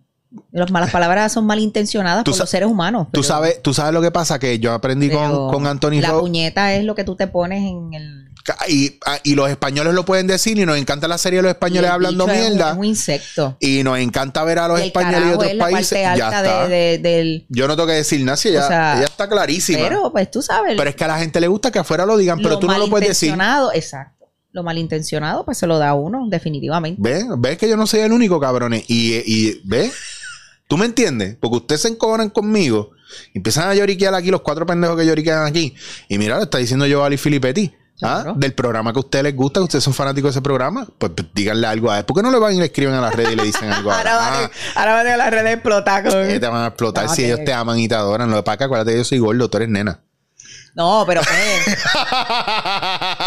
[0.51, 3.09] Las malas palabras son malintencionadas por los seres humanos.
[3.13, 6.75] tú, sabes, tú sabes lo que pasa, que yo aprendí con, con Anthony La puñeta
[6.75, 10.59] es lo que tú te pones en el Ah, y, los españoles lo pueden decir
[10.59, 12.73] y nos encanta la serie de los españoles hablando mierda.
[12.73, 13.57] Es un, insecto.
[13.61, 15.99] Y nos encanta ver a los españoles y otros países.
[16.17, 16.69] ya está.
[17.49, 19.81] Yo no tengo que decir nada, si ella, está clarísima.
[19.81, 20.75] Pero pues tú sabes.
[20.77, 22.79] Pero es que a la gente le gusta que afuera lo digan, pero tú no
[22.79, 23.37] lo puedes decir.
[23.75, 24.15] Exacto.
[24.53, 26.99] Lo malintencionado, pues se lo da a uno, definitivamente.
[27.03, 27.27] ¿Ves?
[27.37, 28.85] ¿Ves que yo no soy el único, cabrones?
[28.89, 29.93] Y, y ¿ves?
[30.67, 31.37] ¿Tú me entiendes?
[31.39, 32.93] Porque ustedes se encojonan conmigo.
[33.35, 35.75] Y empiezan a lloriquear aquí los cuatro pendejos que lloriquean aquí.
[36.09, 37.73] Y mira, lo está diciendo yo Ali Filippetti.
[38.03, 38.35] ¿Ah?
[38.37, 41.13] Del programa que a ustedes les gusta, que ustedes son fanáticos de ese programa, pues,
[41.17, 42.05] pues díganle algo a él.
[42.05, 43.91] ¿Por qué no le van y le escriben a las redes y le dicen algo
[43.91, 44.07] a él?
[44.07, 46.05] ahora, van, ahora van a las redes a explotar.
[46.05, 46.13] Con...
[46.13, 48.31] te van a explotar si ellos te aman y te adoran.
[48.31, 50.03] Lo de Paca, acuérdate que yo soy gordo, tú eres nena.
[50.77, 51.79] No, pero pues,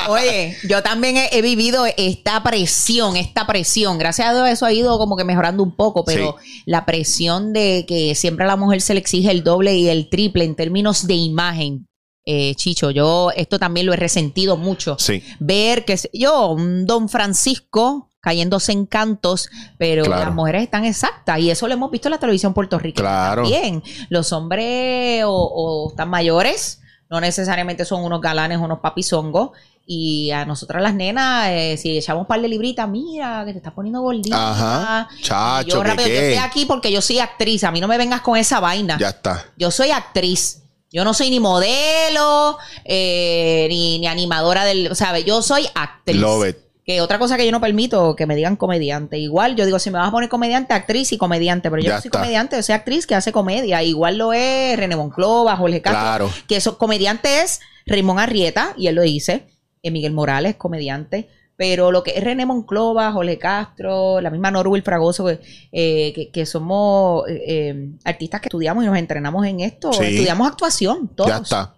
[0.10, 3.98] Oye, yo también he, vivido esta presión, esta presión.
[3.98, 6.36] Gracias a Dios eso ha ido como que mejorando un poco, pero
[6.68, 10.10] la presión de que siempre a la mujer se le exige el doble y el
[10.10, 11.89] triple en términos de imagen.
[12.32, 14.98] Eh, Chicho, yo esto también lo he resentido mucho.
[15.40, 19.50] Ver que yo, un don Francisco cayéndose en cantos,
[19.80, 23.82] pero las mujeres están exactas y eso lo hemos visto en la televisión puertorriqueña también.
[24.10, 29.50] Los hombres o, están mayores, no necesariamente son unos galanes, unos papizongos.
[29.88, 33.58] Y a nosotras las nenas, eh, si echamos un par de libritas, mira, que te
[33.58, 34.52] estás poniendo gordita.
[34.52, 35.10] Ajá.
[35.20, 37.64] Chacho, yo rápido, yo estoy aquí porque yo soy actriz.
[37.64, 39.00] A mí no me vengas con esa vaina.
[39.00, 39.48] Ya está.
[39.58, 40.62] Yo soy actriz.
[40.92, 44.96] Yo no soy ni modelo, eh, ni, animadora del.
[44.96, 45.26] ¿Sabes?
[45.26, 46.18] Yo soy actriz.
[46.18, 46.58] Love it.
[46.84, 49.20] Que otra cosa que yo no permito, que me digan comediante.
[49.20, 51.70] Igual, yo digo, si me vas a poner comediante, actriz y comediante.
[51.70, 53.84] Pero yo no soy comediante, yo soy actriz que hace comedia.
[53.84, 56.02] Igual lo es René Monclova, Jorge Castro.
[56.02, 56.34] Claro.
[56.48, 59.46] Que eso, comediante es Raymond Arrieta, y él lo dice.
[59.84, 61.30] Eh, Miguel Morales, comediante.
[61.60, 67.28] Pero lo que es René Monclova, Jorge Castro, la misma Norwil Fragoso, eh, que, somos
[67.28, 71.30] eh, eh, artistas que estudiamos y nos entrenamos en esto, estudiamos actuación, todos.
[71.30, 71.76] Ya está.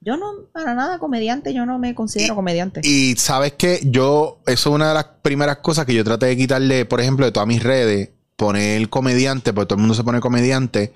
[0.00, 2.80] Yo no, para nada comediante, yo no me considero comediante.
[2.84, 6.36] Y sabes que yo, eso es una de las primeras cosas que yo traté de
[6.36, 10.20] quitarle, por ejemplo, de todas mis redes, poner comediante, porque todo el mundo se pone
[10.20, 10.92] comediante.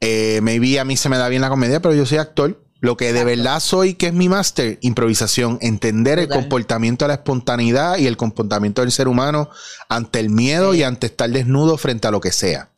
[0.00, 2.64] Eh, maybe a mí se me da bien la comedia, pero yo soy actor.
[2.80, 7.14] Lo que de verdad soy, que es mi máster, improvisación, entender el comportamiento de la
[7.14, 9.50] espontaneidad y el comportamiento del ser humano
[9.88, 12.70] ante el miedo y ante estar desnudo frente a lo que sea.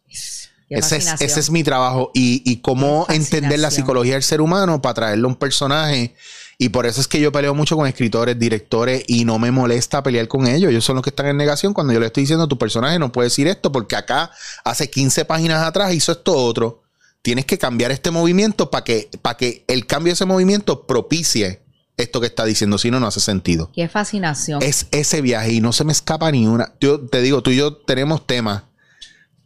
[0.70, 2.12] Ese es, ese es, mi trabajo.
[2.14, 6.14] Y, y cómo entender la psicología del ser humano para traerle un personaje.
[6.56, 10.02] Y por eso es que yo peleo mucho con escritores, directores y no me molesta
[10.02, 10.70] pelear con ellos.
[10.70, 11.74] Ellos son los que están en negación.
[11.74, 14.30] Cuando yo le estoy diciendo tu personaje no puede decir esto porque acá
[14.64, 16.82] hace 15 páginas atrás hizo esto otro
[17.22, 21.62] tienes que cambiar este movimiento para que, para que el cambio de ese movimiento propicie
[21.96, 23.70] esto que está diciendo, si no, no hace sentido.
[23.74, 24.62] Qué fascinación.
[24.62, 26.72] Es ese viaje y no se me escapa ni una.
[26.80, 28.62] Yo te digo, tú y yo tenemos temas.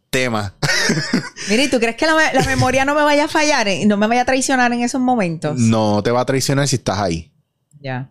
[0.09, 0.53] Temas.
[1.49, 2.15] Mira, tú crees que la,
[2.45, 5.57] memoria no me vaya a fallar y no me vaya a traicionar en esos momentos?
[5.57, 7.33] No te va a traicionar si estás ahí.
[7.81, 8.09] Ya.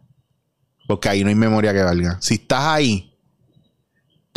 [0.87, 2.19] Porque ahí no hay memoria que valga.
[2.21, 3.17] Si estás ahí,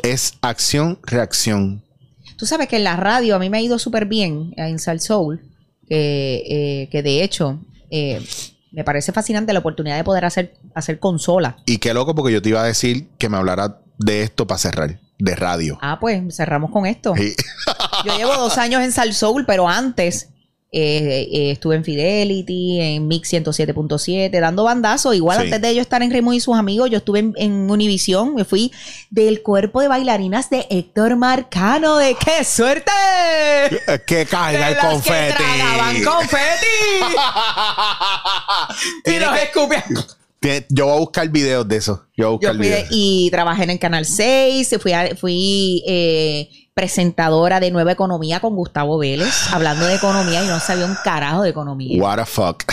[0.02, 1.84] es acción, reacción.
[2.38, 4.80] Tú sabes que en la radio a mí me ha ido súper bien eh, en
[4.80, 5.42] Sal Soul,
[5.90, 7.60] eh, que de hecho
[7.90, 8.26] eh,
[8.72, 11.58] me parece fascinante la oportunidad de poder hacer, hacer consola.
[11.66, 14.60] Y qué loco, porque yo te iba a decir que me hablara de esto para
[14.60, 15.80] cerrar, de radio.
[15.82, 17.16] Ah, pues cerramos con esto.
[18.06, 20.30] yo llevo dos años en Sal Soul, pero antes
[20.70, 25.14] Eh, eh, estuve en Fidelity, en Mix 107.7, dando bandazo.
[25.14, 28.36] Igual antes de yo estar en Remo y sus amigos, yo estuve en, Univisión.
[28.36, 28.72] Me fui
[29.10, 31.98] del cuerpo de bailarinas de Héctor Marcano.
[31.98, 32.92] ¡De qué suerte!
[34.06, 35.44] ¡Que caiga el confeti!
[35.96, 36.66] Que confeti!
[39.06, 39.84] y nos escupían.
[40.70, 42.06] Yo voy a buscar videos de eso.
[42.16, 42.88] Yo voy a buscar videos.
[42.92, 44.76] Y trabajé en el Canal 6.
[44.80, 50.60] Fui, fui eh, presentadora de Nueva Economía con Gustavo Vélez, hablando de economía y no
[50.60, 52.00] sabía un carajo de economía.
[52.00, 52.66] What the fuck.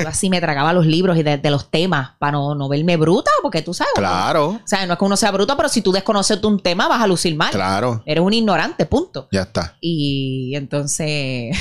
[0.00, 3.60] Yo así me tragaba los libros y de, los temas para no, verme bruta, porque
[3.60, 3.94] tú sabes.
[3.96, 4.50] Claro.
[4.50, 7.02] O sea, no es que uno sea bruta, pero si tú desconoces un tema vas
[7.02, 7.50] a lucir mal.
[7.50, 8.00] Claro.
[8.06, 9.26] Eres un ignorante, punto.
[9.32, 9.76] Ya está.
[9.80, 11.56] Y entonces,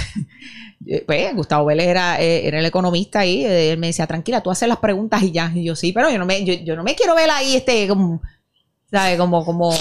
[1.08, 3.44] pues Gustavo Vélez era, eh, era el economista ahí.
[3.44, 5.52] Él me decía, tranquila, tú haces las preguntas y ya.
[5.56, 8.22] Y yo sí, pero yo no me, yo, no me quiero ver ahí este como,
[8.92, 9.18] ¿sabes?
[9.18, 9.74] Como, como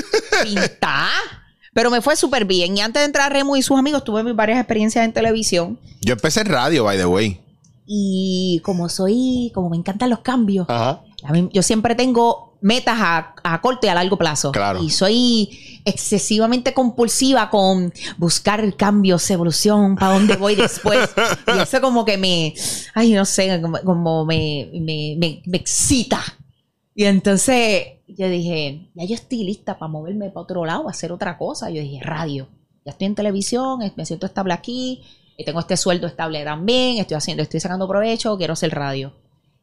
[0.44, 1.41] pintar.
[1.72, 2.76] Pero me fue súper bien.
[2.76, 5.78] Y antes de entrar a Remo y sus amigos, tuve mis varias experiencias en televisión.
[6.02, 7.40] Yo empecé en radio, by the way.
[7.86, 10.66] Y como soy, como me encantan los cambios,
[11.52, 14.52] yo siempre tengo metas a, corto y a largo plazo.
[14.52, 14.82] Claro.
[14.82, 21.10] Y soy excesivamente compulsiva con buscar cambios, evolución, para dónde voy después.
[21.56, 22.54] y eso como que me,
[22.94, 26.22] ay, no sé, como, me, me, me, me excita.
[26.94, 27.86] Y entonces
[28.16, 31.70] yo dije, ya yo estoy lista para moverme para otro lado, hacer otra cosa.
[31.70, 32.48] Yo dije, radio.
[32.84, 35.02] Ya estoy en televisión, me siento estable aquí,
[35.36, 39.12] y tengo este sueldo estable también, estoy haciendo, estoy sacando provecho, quiero hacer radio.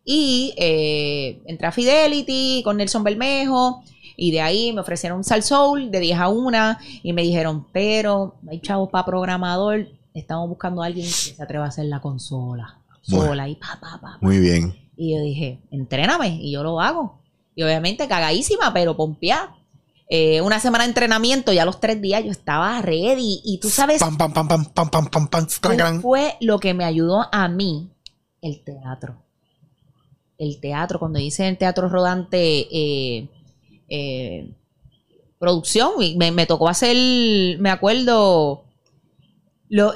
[0.06, 3.84] Y eh, entré a Fidelity con Nelson Bermejo,
[4.16, 7.68] y de ahí me ofrecieron un Sal Soul de 10 a 1, y me dijeron,
[7.72, 11.86] pero no hay chavos para programador, estamos buscando a alguien que se atreva a hacer
[11.86, 12.78] la consola.
[13.02, 14.76] Sola, y pa, pa, pa, Muy bien.
[14.96, 17.22] Y yo dije, entréname, y yo lo hago.
[17.56, 19.56] Y obviamente cagadísima, pero pompeada.
[20.12, 23.42] Eh, una semana de entrenamiento, ya los tres días yo estaba ready.
[23.44, 24.00] Y tú sabes.
[24.00, 27.92] Pam, pam, pam, pam, pam, pam, pam, pam, fue lo que me ayudó a mí?
[28.42, 29.24] El teatro.
[30.40, 32.40] El teatro, cuando hice el teatro rodante
[32.72, 33.28] eh,
[33.88, 34.50] eh,
[35.38, 36.96] producción, me, me, tocó hacer,
[37.60, 38.64] me acuerdo,
[39.68, 39.94] lo,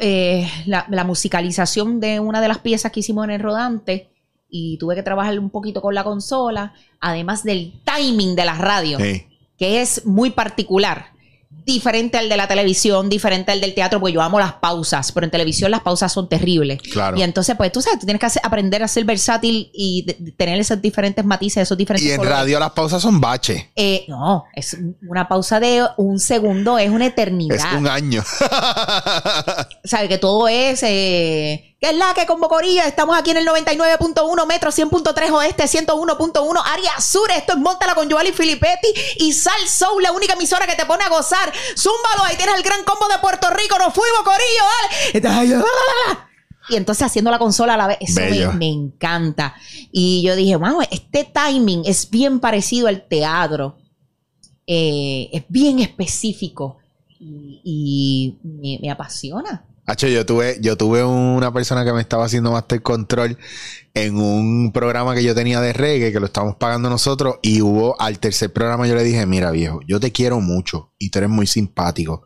[0.66, 4.13] la, la musicalización de una de las piezas que hicimos en el rodante
[4.56, 9.00] y tuve que trabajar un poquito con la consola, además del timing de la radio,
[9.58, 11.08] que es muy particular
[11.66, 15.26] diferente al de la televisión, diferente al del teatro, porque yo amo las pausas, pero
[15.26, 16.82] en televisión las pausas son terribles.
[16.82, 17.18] Claro.
[17.18, 20.04] Y entonces, pues tú sabes, tú tienes que aprender a ser versátil y
[20.38, 22.10] tener esos diferentes matices, esos diferentes.
[22.10, 23.72] Y en radio las pausas son bache.
[23.76, 24.78] Eh, no, es
[25.08, 27.56] una pausa de un segundo, es una eternidad.
[27.56, 28.24] Es un año.
[29.86, 30.08] ¿Sabes?
[30.08, 30.82] Que todo es.
[30.84, 32.88] Eh, que es la que con Bocorilla.
[32.88, 37.30] Estamos aquí en el 99.1 metro, 100.3 oeste, 101.1 área sur.
[37.32, 41.04] Esto es Montala con Joali Filippetti y Sal Soul, la única emisora que te pone
[41.04, 41.52] a gozar.
[41.78, 43.78] Zúmbalo, ahí tienes el gran combo de Puerto Rico.
[43.78, 45.64] Nos fuimos, Corillo, dale.
[46.70, 48.22] Y entonces haciendo la consola a la vez, eso
[48.54, 49.54] me, encanta.
[49.92, 53.78] Y yo dije, wow, este timing es bien parecido al teatro.
[54.66, 56.78] Eh, es bien específico
[57.20, 58.38] y,
[58.82, 59.66] me apasiona.
[59.86, 63.38] Hacho, yo tuve, yo tuve una persona que me estaba haciendo Master Control
[63.94, 68.00] en un programa que yo tenía de reggae, que lo estábamos pagando nosotros, y hubo
[68.00, 71.30] al tercer programa yo le dije, mira viejo, yo te quiero mucho y tú eres
[71.30, 72.24] muy simpático.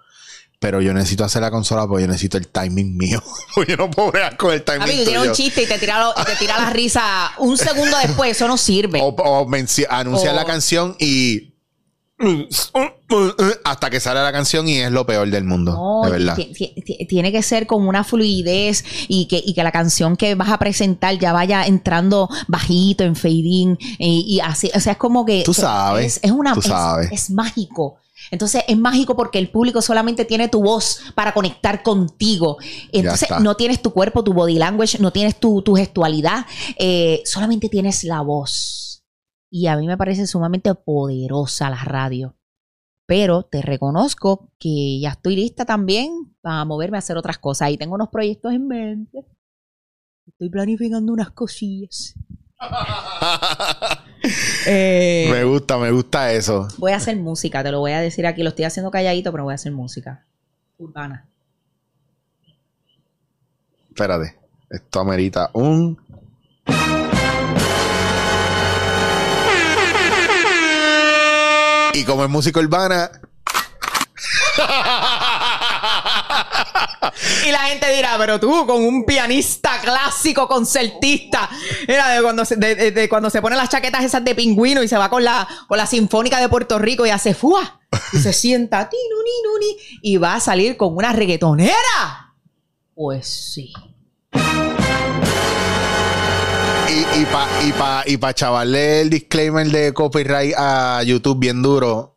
[0.59, 3.21] Pero yo necesito hacer la consola porque yo necesito el timing mío.
[3.55, 4.81] porque yo no puedo ver con el timing.
[4.81, 8.31] Amigo, tiene un chiste y te tira, te tira la risa un segundo después.
[8.31, 8.99] Eso no sirve.
[9.01, 9.47] O,
[9.89, 11.56] anunciar la canción y
[13.63, 16.01] hasta que sale la canción y es lo peor del mundo.
[16.05, 16.37] de verdad.
[17.07, 21.17] Tiene que ser con una fluidez y que, que la canción que vas a presentar
[21.19, 23.77] ya vaya entrando bajito, en fading.
[23.99, 24.71] Y, así.
[24.73, 25.43] O sea, es como que.
[25.43, 26.19] Tú sabes.
[26.23, 26.55] Es, una.
[27.11, 27.97] Es, mágico.
[28.31, 32.57] Entonces es mágico porque el público solamente tiene tu voz para conectar contigo.
[32.91, 36.45] Entonces no tienes tu cuerpo, tu body language, no tienes tu, gestualidad,
[36.77, 38.86] eh, solamente tienes la voz.
[39.49, 42.35] Y a mí me parece sumamente poderosa la radio.
[43.05, 47.71] Pero te reconozco que ya estoy lista también para moverme a hacer otras cosas.
[47.71, 49.25] Y tengo unos proyectos en mente.
[50.27, 52.15] Estoy planificando unas cosillas.
[54.65, 56.67] Eh, me gusta, me gusta eso.
[56.79, 58.43] Voy a hacer música, te lo voy a decir aquí.
[58.43, 60.25] Lo estoy haciendo calladito, pero voy a hacer música
[60.77, 61.29] urbana.
[63.89, 64.35] Espérate,
[64.69, 65.97] esto amerita un
[71.97, 73.09] Y como es música urbana.
[77.47, 81.49] y la gente dirá, pero tú con un pianista clásico, concertista,
[81.87, 84.95] era de cuando se, de, cuando se pone las chaquetas esas de pingüino y se
[84.95, 87.79] va con la, con la Sinfónica de Puerto Rico y hace fuá
[88.13, 88.91] y se sienta
[90.03, 92.35] y va a salir con una reggaetonera.
[92.93, 93.73] Pues sí.
[96.97, 101.61] Y, y para y pa, y pa chavarle el disclaimer de copyright a YouTube bien
[101.61, 102.13] duro.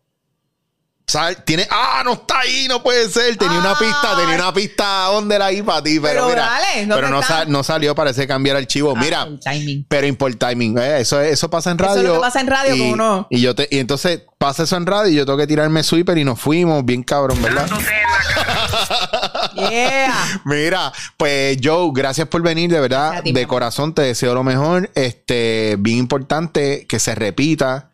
[1.07, 1.45] ¿Sabes?
[1.45, 1.66] Tiene.
[1.72, 2.03] ¡Ah!
[2.05, 3.37] No está ahí, no puede ser.
[3.37, 6.43] Tenía una pista, tenía una pista donde la ahí para ti, pero, Pero mira.
[6.47, 7.39] dale, pero no, está?
[7.41, 8.95] sa- no salió, parece cambiar archivo.
[8.97, 9.26] Ah, mira.
[9.43, 9.85] timing.
[9.89, 12.09] Pero import timing, eh, eso, eso pasa en Eso es radio.
[12.11, 13.26] lo que pasa en radio, y, ¿cómo no?
[13.28, 16.16] Y yo te, y entonces pasa eso en radio y yo tengo que tirarme sweeper
[16.16, 17.68] y nos fuimos, bien cabrón, ¿verdad?
[19.68, 20.40] Yeah.
[20.44, 24.90] Mira, pues Joe, gracias por venir, de verdad, ti, de corazón te deseo lo mejor.
[24.94, 27.92] Este, bien importante que se repita.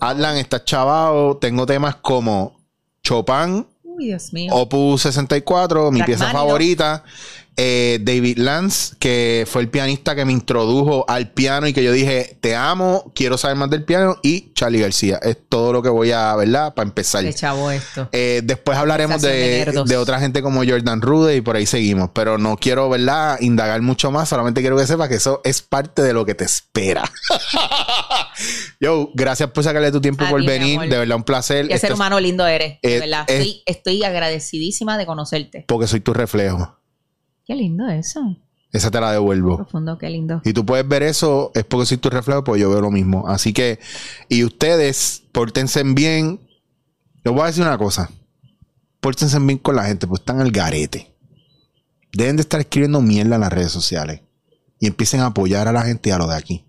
[0.00, 2.60] Adlan está chavado, tengo temas como
[3.02, 4.54] Chopin, Uy, Dios mío.
[4.54, 7.02] Opus 64, mi pieza favorita.
[7.60, 11.90] Eh, David Lance, que fue el pianista que me introdujo al piano y que yo
[11.90, 14.16] dije, te amo, quiero saber más del piano.
[14.22, 15.18] Y Charlie García.
[15.20, 16.72] Es todo lo que voy a, ¿verdad?
[16.72, 17.24] Para empezar.
[17.24, 18.08] Qué chavo esto.
[18.12, 22.10] Eh, después hablaremos de de, otra gente como Jordan Rude y por ahí seguimos.
[22.14, 23.40] Pero no quiero, ¿verdad?
[23.40, 24.28] Indagar mucho más.
[24.28, 27.10] Solamente quiero que sepas que eso es parte de lo que te espera.
[28.80, 30.80] Yo, gracias por sacarle tu tiempo A por ti, venir.
[30.82, 31.66] De verdad, un placer.
[31.66, 32.78] Qué Esto ser humano lindo eres.
[32.82, 33.24] De Eh, verdad.
[33.26, 35.64] Estoy, estoy agradecidísima de conocerte.
[35.66, 36.78] Porque soy tu reflejo.
[37.48, 38.36] Qué lindo eso.
[38.72, 39.56] Esa te la devuelvo.
[39.56, 40.42] Profundo, qué lindo.
[40.44, 43.26] Y tú puedes ver eso, es porque soy tu reflejo, pues yo veo lo mismo.
[43.26, 43.78] Así que,
[44.28, 46.40] y ustedes, pórtense bien.
[47.24, 48.10] Les voy a decir una cosa.
[49.00, 51.10] Pórtense bien con la gente, pues están al garete.
[52.12, 54.20] Deben de estar escribiendo mierda en las redes sociales.
[54.78, 56.66] Y empiecen a apoyar a la gente y a lo de aquí.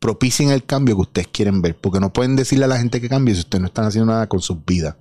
[0.00, 1.78] Propicien el cambio que ustedes quieren ver.
[1.80, 4.28] Porque no pueden decirle a la gente que cambie si ustedes no están haciendo nada
[4.28, 4.96] con sus vidas.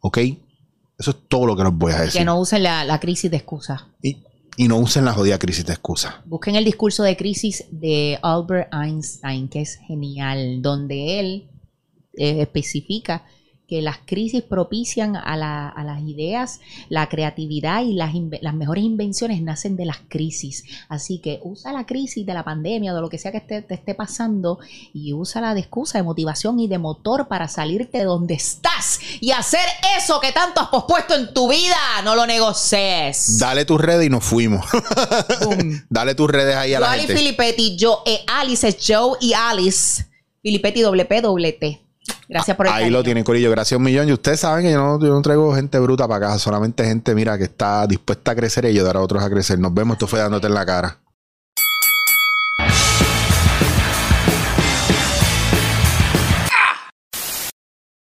[0.00, 0.18] ¿Ok?
[0.98, 2.20] Eso es todo lo que les voy a decir.
[2.20, 3.88] Que no usen la, la crisis de excusa.
[4.02, 4.25] y,
[4.56, 6.22] y no usen la jodida crisis de excusa.
[6.26, 11.50] Busquen el discurso de crisis de Albert Einstein, que es genial, donde él
[12.14, 13.24] eh, especifica
[13.68, 18.12] que las crisis propician a, la- a las ideas, la creatividad y las,
[18.54, 20.64] mejores invenciones nacen de las crisis.
[20.88, 23.62] Así que usa la crisis de la pandemia o de lo que sea que esté-
[23.62, 24.58] te esté pasando
[24.94, 29.32] y úsala de excusa, de motivación y de motor para salirte de donde estás y
[29.32, 29.66] hacer
[29.98, 31.76] eso que tanto has pospuesto en tu vida.
[32.04, 33.38] No lo negocies.
[33.38, 34.64] Dale tus redes y nos fuimos.
[35.90, 37.76] Dale tus redes ahí a Yo, la Ali gente.
[37.76, 40.06] Yo, eh, Alice es Joe y Alice.
[40.42, 41.85] Filippetti doble P doble T.
[42.28, 42.98] Gracias por el Ahí cariño.
[42.98, 43.50] lo tienen, Corillo.
[43.50, 44.08] Gracias un millón.
[44.08, 46.38] Y ustedes saben que yo no, yo no traigo gente bruta para acá.
[46.38, 49.58] Solamente gente, mira, que está dispuesta a crecer y ayudar a otros a crecer.
[49.58, 49.94] Nos vemos.
[49.94, 50.98] Esto fue dándote en la cara.